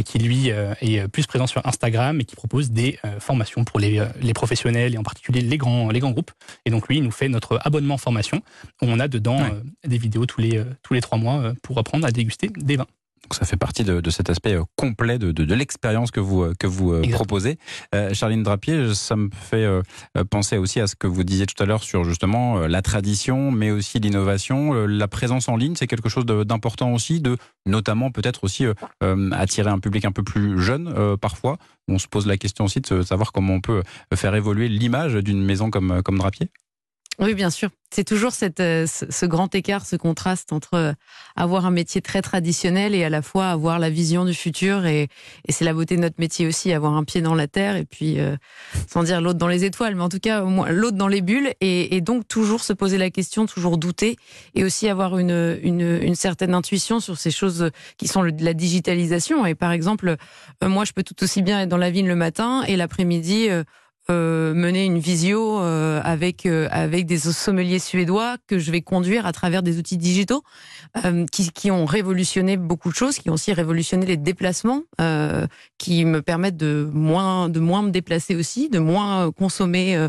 qui 0.04 0.18
lui 0.18 0.48
est 0.48 1.08
plus 1.08 1.26
présent 1.26 1.46
sur 1.46 1.64
Instagram 1.66 2.20
et 2.20 2.24
qui 2.24 2.34
propose 2.36 2.70
des 2.70 2.98
formations 3.18 3.64
pour 3.64 3.78
les, 3.78 4.04
les 4.20 4.32
professionnels 4.32 4.94
et 4.94 4.98
en 4.98 5.02
particulier 5.02 5.40
les 5.42 5.58
grands, 5.58 5.90
les 5.90 6.00
grands 6.00 6.10
groupes. 6.10 6.32
Et 6.64 6.70
donc 6.70 6.88
lui, 6.88 6.98
il 6.98 7.04
nous 7.04 7.10
fait 7.12 7.28
notre 7.28 7.58
abonnement 7.64 7.98
formation, 7.98 8.42
où 8.80 8.86
on 8.86 8.98
a 9.00 9.08
dedans 9.08 9.40
Ouais. 9.42 9.52
des 9.86 9.98
vidéos 9.98 10.26
tous 10.26 10.40
les, 10.40 10.62
tous 10.82 10.94
les 10.94 11.00
trois 11.00 11.18
mois 11.18 11.52
pour 11.62 11.78
apprendre 11.78 12.06
à 12.06 12.10
déguster 12.10 12.50
des 12.56 12.76
vins. 12.76 12.86
Donc 13.24 13.34
ça 13.34 13.46
fait 13.46 13.56
partie 13.56 13.84
de, 13.84 14.00
de 14.00 14.10
cet 14.10 14.30
aspect 14.30 14.54
euh, 14.54 14.64
complet 14.76 15.18
de, 15.18 15.30
de, 15.32 15.44
de 15.44 15.54
l'expérience 15.54 16.10
que 16.10 16.20
vous, 16.20 16.42
euh, 16.42 16.54
que 16.58 16.66
vous 16.66 16.92
euh, 16.92 16.98
Exactement. 16.98 17.16
proposez. 17.18 17.58
Euh, 17.94 18.12
Charline 18.12 18.42
Drapier, 18.42 18.94
ça 18.94 19.14
me 19.16 19.30
fait 19.32 19.64
euh, 19.64 19.82
penser 20.28 20.58
aussi 20.58 20.80
à 20.80 20.86
ce 20.86 20.96
que 20.96 21.06
vous 21.06 21.22
disiez 21.22 21.46
tout 21.46 21.60
à 21.62 21.66
l'heure 21.66 21.82
sur 21.84 22.04
justement 22.04 22.58
euh, 22.58 22.66
la 22.68 22.82
tradition, 22.82 23.50
mais 23.52 23.70
aussi 23.70 24.00
l'innovation. 24.00 24.74
La 24.86 25.08
présence 25.08 25.48
en 25.48 25.56
ligne, 25.56 25.76
c'est 25.76 25.86
quelque 25.86 26.08
chose 26.08 26.26
d'important 26.26 26.92
aussi, 26.92 27.20
de 27.20 27.36
notamment 27.66 28.10
peut-être 28.10 28.44
aussi 28.44 28.64
attirer 29.32 29.70
un 29.70 29.78
public 29.78 30.04
un 30.04 30.12
peu 30.12 30.22
plus 30.22 30.60
jeune 30.60 31.16
parfois. 31.20 31.58
On 31.88 31.98
se 31.98 32.08
pose 32.08 32.26
la 32.26 32.36
question 32.36 32.64
aussi 32.64 32.80
de 32.80 33.02
savoir 33.02 33.32
comment 33.32 33.54
on 33.54 33.60
peut 33.60 33.82
faire 34.14 34.34
évoluer 34.34 34.68
l'image 34.68 35.14
d'une 35.14 35.42
maison 35.42 35.70
comme, 35.70 36.02
comme 36.02 36.18
Drapier. 36.18 36.48
Oui, 37.18 37.34
bien 37.34 37.50
sûr. 37.50 37.68
C'est 37.94 38.04
toujours 38.04 38.32
cette, 38.32 38.58
euh, 38.60 38.86
ce, 38.86 39.26
grand 39.26 39.54
écart, 39.54 39.84
ce 39.84 39.96
contraste 39.96 40.50
entre 40.50 40.74
euh, 40.74 40.92
avoir 41.36 41.66
un 41.66 41.70
métier 41.70 42.00
très 42.00 42.22
traditionnel 42.22 42.94
et 42.94 43.04
à 43.04 43.10
la 43.10 43.20
fois 43.20 43.48
avoir 43.48 43.78
la 43.78 43.90
vision 43.90 44.24
du 44.24 44.32
futur. 44.32 44.86
Et, 44.86 45.08
et 45.46 45.52
c'est 45.52 45.66
la 45.66 45.74
beauté 45.74 45.96
de 45.96 46.00
notre 46.00 46.16
métier 46.18 46.46
aussi, 46.46 46.72
avoir 46.72 46.94
un 46.94 47.04
pied 47.04 47.20
dans 47.20 47.34
la 47.34 47.48
terre 47.48 47.76
et 47.76 47.84
puis, 47.84 48.18
euh, 48.18 48.34
sans 48.88 49.02
dire 49.02 49.20
l'autre 49.20 49.38
dans 49.38 49.46
les 49.46 49.64
étoiles, 49.64 49.94
mais 49.94 50.02
en 50.02 50.08
tout 50.08 50.20
cas, 50.20 50.42
l'autre 50.70 50.96
dans 50.96 51.06
les 51.06 51.20
bulles. 51.20 51.52
Et, 51.60 51.94
et 51.94 52.00
donc, 52.00 52.26
toujours 52.26 52.64
se 52.64 52.72
poser 52.72 52.96
la 52.96 53.10
question, 53.10 53.44
toujours 53.44 53.76
douter 53.76 54.16
et 54.54 54.64
aussi 54.64 54.88
avoir 54.88 55.18
une, 55.18 55.58
une, 55.62 55.82
une 56.02 56.14
certaine 56.14 56.54
intuition 56.54 56.98
sur 56.98 57.18
ces 57.18 57.30
choses 57.30 57.70
qui 57.98 58.08
sont 58.08 58.22
le- 58.22 58.32
la 58.40 58.54
digitalisation. 58.54 59.44
Et 59.44 59.54
par 59.54 59.70
exemple, 59.70 60.16
euh, 60.64 60.68
moi, 60.68 60.86
je 60.86 60.92
peux 60.92 61.02
tout 61.02 61.22
aussi 61.22 61.42
bien 61.42 61.60
être 61.60 61.68
dans 61.68 61.76
la 61.76 61.90
vigne 61.90 62.08
le 62.08 62.16
matin 62.16 62.62
et 62.66 62.76
l'après-midi. 62.76 63.50
euh, 63.50 63.64
mener 64.12 64.84
une 64.84 64.98
visio 64.98 65.60
euh, 65.60 66.00
avec 66.04 66.46
euh, 66.46 66.68
avec 66.70 67.06
des 67.06 67.18
sommeliers 67.18 67.78
suédois 67.78 68.36
que 68.46 68.58
je 68.58 68.70
vais 68.70 68.82
conduire 68.82 69.26
à 69.26 69.32
travers 69.32 69.62
des 69.62 69.78
outils 69.78 69.96
digitaux 69.96 70.42
euh, 71.04 71.26
qui, 71.30 71.50
qui 71.50 71.70
ont 71.70 71.84
révolutionné 71.84 72.56
beaucoup 72.56 72.90
de 72.90 72.94
choses, 72.94 73.18
qui 73.18 73.30
ont 73.30 73.34
aussi 73.34 73.52
révolutionné 73.52 74.06
les 74.06 74.16
déplacements, 74.16 74.82
euh, 75.00 75.46
qui 75.78 76.04
me 76.04 76.22
permettent 76.22 76.56
de 76.56 76.88
moins 76.92 77.48
de 77.48 77.60
moins 77.60 77.82
me 77.82 77.90
déplacer 77.90 78.34
aussi, 78.36 78.68
de 78.68 78.78
moins 78.78 79.30
consommer 79.32 79.96
euh, 79.96 80.08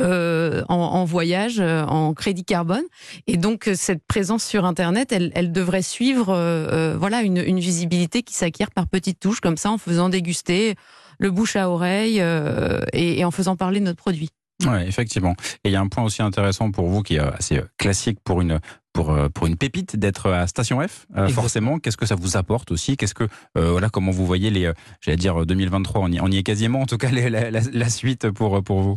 euh, 0.00 0.62
en, 0.68 1.04
voyage, 1.04 1.60
euh, 1.60 1.84
en 1.84 2.14
crédit 2.14 2.44
carbone. 2.44 2.84
Et 3.26 3.36
donc 3.36 3.68
euh, 3.68 3.74
cette 3.74 4.04
présence 4.06 4.44
sur 4.44 4.64
Internet, 4.64 5.12
elle, 5.12 5.32
elle 5.34 5.52
devrait 5.52 5.82
suivre 5.82 6.30
euh, 6.30 6.92
euh, 6.92 6.96
voilà 6.98 7.22
une 7.22 7.58
visibilité 7.58 8.22
qui 8.22 8.34
s'acquiert 8.34 8.70
par 8.70 8.86
petites 8.86 9.20
touches 9.20 9.40
comme 9.40 9.56
ça 9.56 9.70
en 9.70 9.78
faisant 9.78 10.08
déguster 10.08 10.74
le 11.22 11.30
bouche 11.30 11.56
à 11.56 11.70
oreille 11.70 12.20
euh, 12.20 12.80
et, 12.92 13.20
et 13.20 13.24
en 13.24 13.30
faisant 13.30 13.56
parler 13.56 13.80
de 13.80 13.84
notre 13.86 13.98
produit. 13.98 14.28
Ouais, 14.66 14.86
effectivement. 14.86 15.34
Et 15.64 15.70
il 15.70 15.72
y 15.72 15.76
a 15.76 15.80
un 15.80 15.88
point 15.88 16.04
aussi 16.04 16.22
intéressant 16.22 16.70
pour 16.70 16.86
vous 16.86 17.02
qui 17.02 17.16
est 17.16 17.18
assez 17.18 17.58
euh, 17.58 17.62
classique 17.78 18.18
pour 18.22 18.40
une 18.42 18.60
pour 18.92 19.10
euh, 19.10 19.28
pour 19.28 19.46
une 19.46 19.56
pépite 19.56 19.96
d'être 19.96 20.30
à 20.30 20.46
Station 20.46 20.80
F. 20.86 21.06
Euh, 21.16 21.28
forcément, 21.28 21.78
qu'est-ce 21.80 21.96
que 21.96 22.06
ça 22.06 22.14
vous 22.14 22.36
apporte 22.36 22.70
aussi? 22.70 22.96
Qu'est-ce 22.96 23.14
que 23.14 23.24
euh, 23.58 23.70
voilà 23.70 23.88
comment 23.88 24.12
vous 24.12 24.26
voyez 24.26 24.50
les 24.50 24.70
j'allais 25.00 25.16
dire 25.16 25.46
2023 25.46 26.00
on 26.02 26.12
y, 26.12 26.20
on 26.20 26.28
y 26.28 26.36
est 26.36 26.42
quasiment 26.44 26.80
en 26.82 26.86
tout 26.86 26.98
cas 26.98 27.10
les- 27.10 27.30
la, 27.30 27.50
la, 27.50 27.60
la 27.72 27.88
suite 27.88 28.30
pour 28.30 28.62
pour 28.62 28.82
vous. 28.82 28.96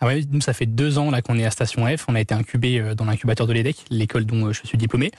Ah 0.00 0.06
ouais, 0.06 0.22
nous, 0.30 0.40
ça 0.40 0.52
fait 0.52 0.66
deux 0.66 0.98
ans 0.98 1.10
qu'on 1.22 1.38
est 1.38 1.44
à 1.44 1.50
Station 1.50 1.86
F. 1.86 2.06
On 2.08 2.14
a 2.14 2.20
été 2.20 2.34
incubé 2.34 2.80
euh, 2.80 2.94
dans 2.94 3.04
l'incubateur 3.04 3.46
de 3.46 3.52
l'EDEC, 3.52 3.84
l'école 3.90 4.24
dont 4.24 4.46
euh, 4.46 4.52
je 4.52 4.66
suis 4.66 4.78
diplômé. 4.78 5.10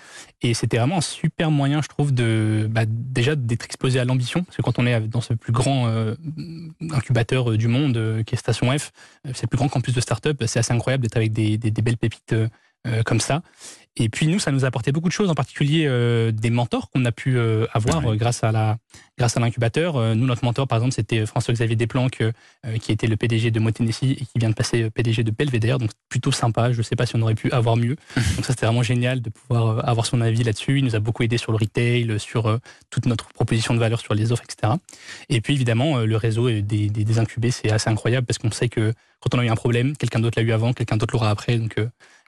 Et 0.42 0.54
c'était 0.54 0.78
vraiment 0.78 0.98
un 0.98 1.02
super 1.02 1.52
moyen, 1.52 1.82
je 1.82 1.88
trouve, 1.88 2.14
de 2.14 2.68
bah, 2.70 2.84
déjà 2.88 3.36
d'être 3.36 3.66
exposé 3.66 4.00
à 4.00 4.06
l'ambition. 4.06 4.44
Parce 4.44 4.58
que 4.58 4.62
quand 4.62 4.80
on 4.80 4.86
est 4.86 5.00
dans 5.02 5.22
ce 5.22 5.34
plus 5.34 5.54
grand 5.54 5.88
euh, 5.88 6.16
incubateur 6.92 7.58
du 7.58 7.68
monde, 7.68 8.24
qui 8.26 8.36
est 8.36 8.38
Station 8.38 8.78
F, 8.78 8.92
c'est 9.34 9.44
le 9.44 9.48
plus 9.48 9.58
grand 9.58 9.70
campus 9.70 9.94
de 9.94 10.02
start-up. 10.02 10.44
C'est 10.48 10.60
assez 10.60 10.74
incroyable 10.74 11.04
d'être 11.04 11.18
avec 11.18 11.32
des, 11.32 11.58
belles 11.58 11.98
pépites 11.98 12.36
comme 13.06 13.20
ça. 13.20 13.42
Et 13.96 14.10
puis 14.10 14.26
nous, 14.28 14.40
ça 14.40 14.52
nous 14.52 14.66
a 14.66 14.70
apporté 14.70 14.92
beaucoup 14.92 15.08
de 15.08 15.14
choses, 15.14 15.30
en 15.30 15.36
particulier 15.36 15.86
euh, 15.88 16.32
des 16.32 16.50
mentors 16.50 16.90
qu'on 16.90 17.06
a 17.06 17.12
pu 17.12 17.38
euh, 17.38 17.68
avoir 17.74 18.04
Ouais. 18.04 18.14
euh, 18.14 18.16
grâce 18.16 18.44
à 18.44 18.52
la 18.52 18.78
grâce 19.20 19.38
à 19.38 19.40
l'incubateur. 19.40 19.98
Euh, 19.98 20.16
nous, 20.16 20.26
notre 20.26 20.44
mentor, 20.44 20.68
par 20.68 20.80
exemple, 20.80 20.96
c'était 20.96 21.28
François-Xavier 21.28 21.76
Desplanques, 21.76 22.22
euh, 22.22 22.32
euh, 22.66 22.78
qui 22.78 22.92
était 22.92 23.06
le 23.06 23.16
PDG 23.18 23.52
de 23.52 23.60
Motenesi 23.60 24.14
et 24.20 24.26
qui 24.26 24.40
vient 24.40 24.50
de 24.50 24.56
passer 24.56 24.82
euh, 24.82 24.90
PDG 24.90 25.24
de 25.24 25.30
Belvedere, 25.30 25.78
donc 25.78 25.92
plutôt 26.10 26.32
sympa. 26.32 26.72
Je 26.72 26.80
ne 26.80 26.84
sais 26.84 26.96
pas 26.96 27.06
si 27.06 27.16
on 27.16 27.22
aurait 27.22 27.36
pu 27.36 27.52
avoir 27.52 27.78
mieux. 27.78 27.96
Donc 28.36 28.46
ça, 28.46 28.54
c'était 28.54 28.66
vraiment 28.66 28.82
génial 28.82 29.22
de 29.22 29.30
pouvoir 29.30 29.68
euh, 29.78 29.82
avoir 29.84 30.08
son 30.08 30.22
avis 30.22 30.44
là-dessus. 30.44 30.80
Il 30.80 30.86
nous 30.86 30.96
a 30.96 31.00
beaucoup 31.00 31.22
aidé 31.22 31.38
sur 31.38 31.52
le 31.52 31.60
retail, 31.60 32.20
sur 32.20 32.48
euh, 32.48 32.58
toute 32.90 33.06
notre 33.06 33.28
proposition 33.28 33.76
de 33.76 33.80
valeur 33.80 34.00
sur 34.02 34.16
les 34.16 34.32
offres, 34.32 34.44
etc. 34.50 34.74
Et 35.30 35.40
puis 35.40 35.54
évidemment, 35.54 36.00
euh, 36.00 36.06
le 36.08 36.18
réseau 36.18 36.50
des, 36.50 36.64
des, 36.64 36.90
des 36.90 37.20
incubés, 37.20 37.52
c'est 37.52 37.70
assez 37.72 37.92
incroyable 37.92 38.26
parce 38.26 38.40
qu'on 38.40 38.50
sait 38.52 38.70
que 38.70 38.92
quand 39.20 39.36
on 39.36 39.40
a 39.40 39.46
eu 39.46 39.50
un 39.50 39.56
problème, 39.56 39.96
quelqu'un 39.96 40.20
d'autre 40.20 40.40
l'a 40.42 40.46
eu 40.48 40.52
avant, 40.52 40.74
quelqu'un 40.74 40.98
d'autre 40.98 41.14
l'aura 41.14 41.30
après. 41.30 41.60
Donc 41.60 41.78
euh, 41.78 41.88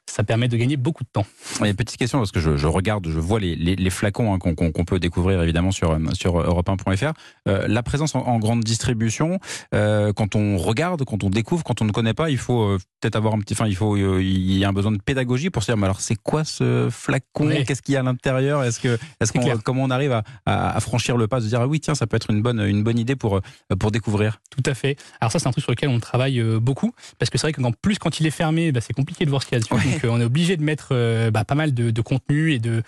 ça 0.10 0.24
permet 0.24 0.48
de 0.48 0.56
gagner 0.58 0.78
beaucoup 0.78 1.04
de 1.04 1.10
temps. 1.12 1.26
Et 1.66 1.74
petite 1.74 1.98
question, 1.98 2.20
parce 2.20 2.32
que 2.32 2.40
je, 2.40 2.58
je 2.58 2.68
regarde, 2.68 3.08
je 3.10 3.20
vois 3.20 3.40
les, 3.40 3.56
les, 3.56 3.76
les 3.76 3.90
flacons 3.90 4.34
hein, 4.34 4.40
qu'on 4.40 4.86
peut 4.86 5.00
découvrir 5.00 5.42
évidemment 5.42 5.72
sur, 5.72 5.98
sur 6.14 6.40
europe1.fr. 6.40 7.14
Euh, 7.48 7.68
la 7.68 7.84
présence 7.84 8.16
en, 8.16 8.22
en 8.22 8.40
grande 8.40 8.64
distribution, 8.64 9.40
euh, 9.74 10.14
quand 10.14 10.36
on 10.36 10.58
regarde, 10.58 11.04
quand 11.06 11.24
on 11.24 11.30
découvre, 11.30 11.64
quand 11.64 11.82
on 11.82 11.86
ne 11.86 11.92
connaît 11.92 12.14
pas, 12.14 12.30
il 12.30 12.38
faut 12.38 12.64
euh, 12.64 12.78
peut-être 13.02 13.16
avoir 13.16 13.34
un 13.34 13.40
petit. 13.40 13.54
Enfin, 13.54 13.68
il 13.68 13.76
faut, 13.76 13.96
euh, 13.96 14.22
il 14.22 14.58
y 14.58 14.64
a 14.64 14.70
un 14.70 14.74
besoin 14.74 14.92
de 14.92 15.00
pédagogie 15.04 15.50
pour 15.50 15.64
se 15.64 15.72
dire, 15.72 15.78
mais 15.78 15.86
alors 15.86 16.02
c'est 16.02 16.16
quoi 16.16 16.44
ce 16.44 16.88
flacon? 16.92 17.48
Oui. 17.48 17.64
Qu'est-ce 17.66 17.82
qu'il 17.82 17.94
y 17.94 17.98
a 17.98 18.02
à 18.02 18.04
l'intérieur? 18.04 18.64
Est-ce 18.64 18.80
que, 18.80 18.98
C'est 19.22 19.32
qu'on, 19.34 19.44
clair. 19.44 19.58
comment 19.64 19.84
on 19.84 19.90
arrive 19.90 20.12
à, 20.12 20.24
à, 20.46 20.76
à 20.76 20.80
franchir 20.80 21.18
le 21.18 21.28
pas, 21.28 21.40
de 21.40 21.46
se 21.46 21.50
dire, 21.50 21.62
ah 21.62 21.68
oui, 21.68 21.80
tiens, 21.80 21.96
ça 21.96 22.08
peut 22.08 22.16
être 22.16 22.30
une 22.32 22.42
bonne, 22.42 22.62
une 22.62 22.84
bonne 22.84 23.00
idée 23.00 23.16
pour, 23.16 23.38
euh, 23.38 23.76
pour 23.80 23.92
découvrir? 23.92 24.40
Tout 24.50 24.64
à 24.70 24.74
fait. 24.74 24.98
Alors 25.20 25.32
ça, 25.32 25.40
c'est 25.40 25.48
un 25.48 25.52
truc 25.52 25.64
sur 25.64 25.72
lequel 25.72 25.90
on 25.90 26.00
travaille 26.00 26.40
euh, 26.40 26.60
beaucoup, 26.60 26.94
parce 27.20 27.30
que 27.30 27.38
c'est 27.38 27.48
vrai 27.48 27.54
qu'en 27.54 27.72
plus, 27.72 27.98
quand 28.00 28.20
il 28.20 28.26
est 28.28 28.32
fermé, 28.32 28.72
bah, 28.72 28.82
c'est 28.82 28.94
compliqué 28.94 29.26
de 29.26 29.30
voir 29.30 29.42
ce 29.42 29.48
qu'il 29.48 29.58
y 29.58 29.62
a 29.62 29.62
dessus. 29.62 29.95
Donc, 29.96 30.06
euh, 30.06 30.10
on 30.10 30.22
est 30.22 30.26
obligé 30.26 30.58
de 30.58 30.64
mettre 30.64 30.90
euh, 30.92 31.32
bah, 31.32 31.44
pas 31.44 31.56
mal 31.56 31.74
de, 31.74 32.02
contenu 32.02 32.54
et 32.54 32.60
de, 32.60 32.84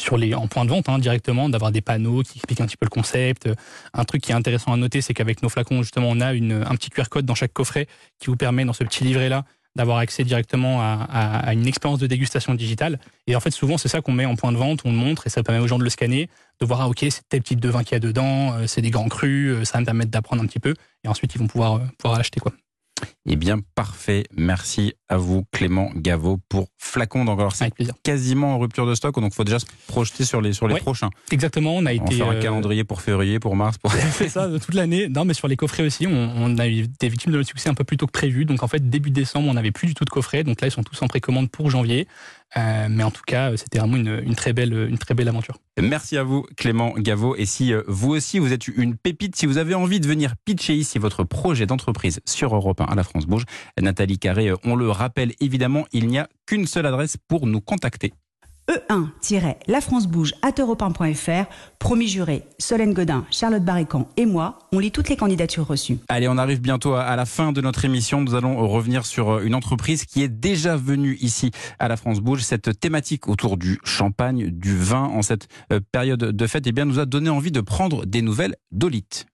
sur 0.00 0.16
les 0.16 0.34
en 0.34 0.46
point 0.46 0.64
de 0.64 0.70
vente 0.70 0.88
hein, 0.88 0.98
directement, 0.98 1.48
d'avoir 1.48 1.72
des 1.72 1.80
panneaux 1.80 2.22
qui 2.22 2.38
expliquent 2.38 2.60
un 2.60 2.66
petit 2.66 2.76
peu 2.76 2.86
le 2.86 2.90
concept. 2.90 3.48
Un 3.94 4.04
truc 4.04 4.22
qui 4.22 4.32
est 4.32 4.34
intéressant 4.34 4.72
à 4.72 4.76
noter, 4.76 5.00
c'est 5.00 5.14
qu'avec 5.14 5.42
nos 5.42 5.48
flacons, 5.48 5.82
justement, 5.82 6.08
on 6.10 6.20
a 6.20 6.28
un 6.28 6.76
petit 6.76 6.90
QR 6.90 7.04
code 7.10 7.26
dans 7.26 7.34
chaque 7.34 7.52
coffret 7.52 7.86
qui 8.18 8.26
vous 8.26 8.36
permet, 8.36 8.64
dans 8.64 8.72
ce 8.72 8.84
petit 8.84 9.04
livret-là, 9.04 9.44
d'avoir 9.74 9.98
accès 9.98 10.24
directement 10.24 10.80
à, 10.82 11.52
une 11.54 11.66
expérience 11.66 11.98
de 11.98 12.06
dégustation 12.06 12.54
digitale. 12.54 12.98
Et 13.26 13.36
en 13.36 13.40
fait, 13.40 13.50
souvent, 13.50 13.78
c'est 13.78 13.88
ça 13.88 14.02
qu'on 14.02 14.12
met 14.12 14.26
en 14.26 14.36
point 14.36 14.52
de 14.52 14.58
vente, 14.58 14.80
on 14.84 14.90
le 14.90 14.98
montre 14.98 15.26
et 15.26 15.30
ça 15.30 15.42
permet 15.42 15.60
aux 15.60 15.66
gens 15.66 15.78
de 15.78 15.84
le 15.84 15.90
scanner, 15.90 16.28
de 16.60 16.66
voir, 16.66 16.82
ah, 16.82 16.88
ok, 16.88 17.06
c'est 17.08 17.26
tel 17.28 17.42
type 17.42 17.60
de 17.60 17.70
vin 17.70 17.82
qu'il 17.82 17.92
y 17.92 17.96
a 17.96 18.00
dedans, 18.00 18.54
euh, 18.54 18.66
c'est 18.66 18.82
des 18.82 18.90
grands 18.90 19.08
crus, 19.08 19.64
ça 19.64 19.74
va 19.74 19.80
me 19.80 19.86
permettre 19.86 20.10
d'apprendre 20.10 20.42
un 20.42 20.46
petit 20.46 20.60
peu. 20.60 20.74
Et 21.04 21.08
ensuite, 21.08 21.34
ils 21.34 21.38
vont 21.38 21.46
pouvoir, 21.46 21.80
pouvoir 21.98 22.18
l'acheter. 22.18 22.40
Quoi. 22.40 22.52
Eh 23.24 23.36
bien, 23.36 23.58
parfait. 23.76 24.24
Merci 24.36 24.94
à 25.08 25.16
vous, 25.16 25.44
Clément 25.52 25.90
Gaveau, 25.94 26.38
pour 26.48 26.66
flacon. 26.78 27.22
Alors, 27.22 27.54
c'est 27.54 27.70
quasiment 28.02 28.54
en 28.56 28.58
rupture 28.58 28.84
de 28.84 28.96
stock, 28.96 29.14
donc 29.20 29.30
il 29.32 29.34
faut 29.36 29.44
déjà 29.44 29.60
se 29.60 29.66
projeter 29.86 30.24
sur 30.24 30.40
les, 30.40 30.52
sur 30.52 30.66
les 30.66 30.74
Ouais. 30.74 30.80
prochains. 30.80 31.10
Exactement, 31.30 31.76
on 31.76 31.86
a 31.86 31.92
On 31.92 32.04
été. 32.04 32.16
fait 32.16 32.22
un 32.22 32.32
euh, 32.34 32.42
calendrier 32.42 32.82
pour 32.82 33.00
février, 33.00 33.38
pour 33.38 33.54
mars, 33.54 33.78
pour... 33.78 33.92
c'est 34.14 34.28
ça, 34.28 34.48
toute 34.58 34.74
l'année. 34.74 35.08
Non, 35.08 35.24
mais 35.24 35.34
sur 35.34 35.46
les 35.46 35.56
coffrets 35.56 35.84
aussi, 35.84 36.08
on, 36.08 36.32
on 36.36 36.58
a 36.58 36.66
eu 36.66 36.88
des 36.98 37.08
victimes 37.08 37.30
de 37.32 37.36
notre 37.36 37.48
succès 37.48 37.68
un 37.68 37.74
peu 37.74 37.84
plus 37.84 37.96
tôt 37.96 38.06
que 38.06 38.12
prévu. 38.12 38.44
Donc 38.44 38.62
en 38.64 38.68
fait, 38.68 38.90
début 38.90 39.10
décembre, 39.12 39.48
on 39.48 39.54
n'avait 39.54 39.70
plus 39.72 39.86
du 39.86 39.94
tout 39.94 40.04
de 40.04 40.10
coffrets. 40.10 40.42
Donc 40.42 40.60
là, 40.60 40.66
ils 40.66 40.72
sont 40.72 40.82
tous 40.82 41.00
en 41.02 41.06
précommande 41.06 41.48
pour 41.48 41.70
janvier. 41.70 42.08
Euh, 42.58 42.88
mais 42.90 43.02
en 43.02 43.10
tout 43.10 43.22
cas, 43.26 43.56
c'était 43.56 43.78
vraiment 43.78 43.96
une, 43.96 44.20
une 44.26 44.34
très 44.34 44.52
belle, 44.52 44.74
une 44.90 44.98
très 44.98 45.14
belle 45.14 45.28
aventure. 45.28 45.56
Merci 45.80 46.18
à 46.18 46.22
vous, 46.22 46.44
Clément 46.58 46.92
Gaveau. 46.98 47.34
Et 47.36 47.46
si 47.46 47.72
euh, 47.72 47.82
vous 47.86 48.10
aussi, 48.10 48.38
vous 48.40 48.52
êtes 48.52 48.68
une 48.68 48.94
pépite, 48.96 49.36
si 49.36 49.46
vous 49.46 49.56
avez 49.56 49.74
envie 49.74 50.00
de 50.00 50.06
venir 50.06 50.34
pitcher 50.44 50.74
ici 50.74 50.98
votre 50.98 51.24
projet 51.24 51.64
d'entreprise 51.64 52.20
sur 52.26 52.54
Europe 52.54 52.82
1 52.82 52.84
à 52.84 52.94
la 52.94 53.04
France 53.04 53.11
Bouge, 53.26 53.44
Nathalie 53.80 54.18
Carré, 54.18 54.48
euh, 54.48 54.56
on 54.64 54.74
le 54.76 54.90
rappelle 54.90 55.32
évidemment, 55.40 55.84
il 55.92 56.06
n'y 56.08 56.18
a 56.18 56.28
qu'une 56.46 56.66
seule 56.66 56.86
adresse 56.86 57.16
pour 57.28 57.46
nous 57.46 57.60
contacter. 57.60 58.12
E1-lafrancebouge 58.68 60.32
at 60.42 60.52
europe1.fr. 60.52 61.46
Promis 61.80 62.06
juré, 62.08 62.44
Solène 62.58 62.94
Godin, 62.94 63.24
Charlotte 63.30 63.64
Barrican 63.64 64.08
et 64.16 64.24
moi, 64.24 64.60
on 64.72 64.78
lit 64.78 64.92
toutes 64.92 65.08
les 65.08 65.16
candidatures 65.16 65.66
reçues. 65.66 65.98
Allez, 66.08 66.28
on 66.28 66.38
arrive 66.38 66.60
bientôt 66.60 66.94
à- 66.94 67.02
à 67.02 67.16
la 67.16 67.26
fin 67.26 67.52
de 67.52 67.60
notre 67.60 67.84
émission. 67.84 68.20
Nous 68.20 68.34
allons 68.36 68.56
revenir 68.68 69.04
sur 69.04 69.30
euh, 69.30 69.42
une 69.44 69.56
entreprise 69.56 70.04
qui 70.04 70.22
est 70.22 70.28
déjà 70.28 70.76
venue 70.76 71.16
ici 71.20 71.50
à 71.80 71.88
la 71.88 71.96
France 71.96 72.20
Bouge. 72.20 72.42
Cette 72.42 72.78
thématique 72.78 73.28
autour 73.28 73.56
du 73.56 73.80
champagne, 73.84 74.48
du 74.50 74.76
vin 74.76 75.02
en 75.04 75.22
cette 75.22 75.48
euh, 75.72 75.80
période 75.90 76.20
de 76.20 76.46
fête, 76.46 76.66
eh 76.66 76.72
bien, 76.72 76.84
nous 76.84 77.00
a 77.00 77.04
donné 77.04 77.30
envie 77.30 77.52
de 77.52 77.60
prendre 77.60 78.06
des 78.06 78.22
nouvelles 78.22 78.54
d'Olite. 78.70 79.26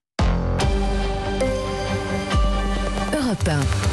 1. 3.49 3.88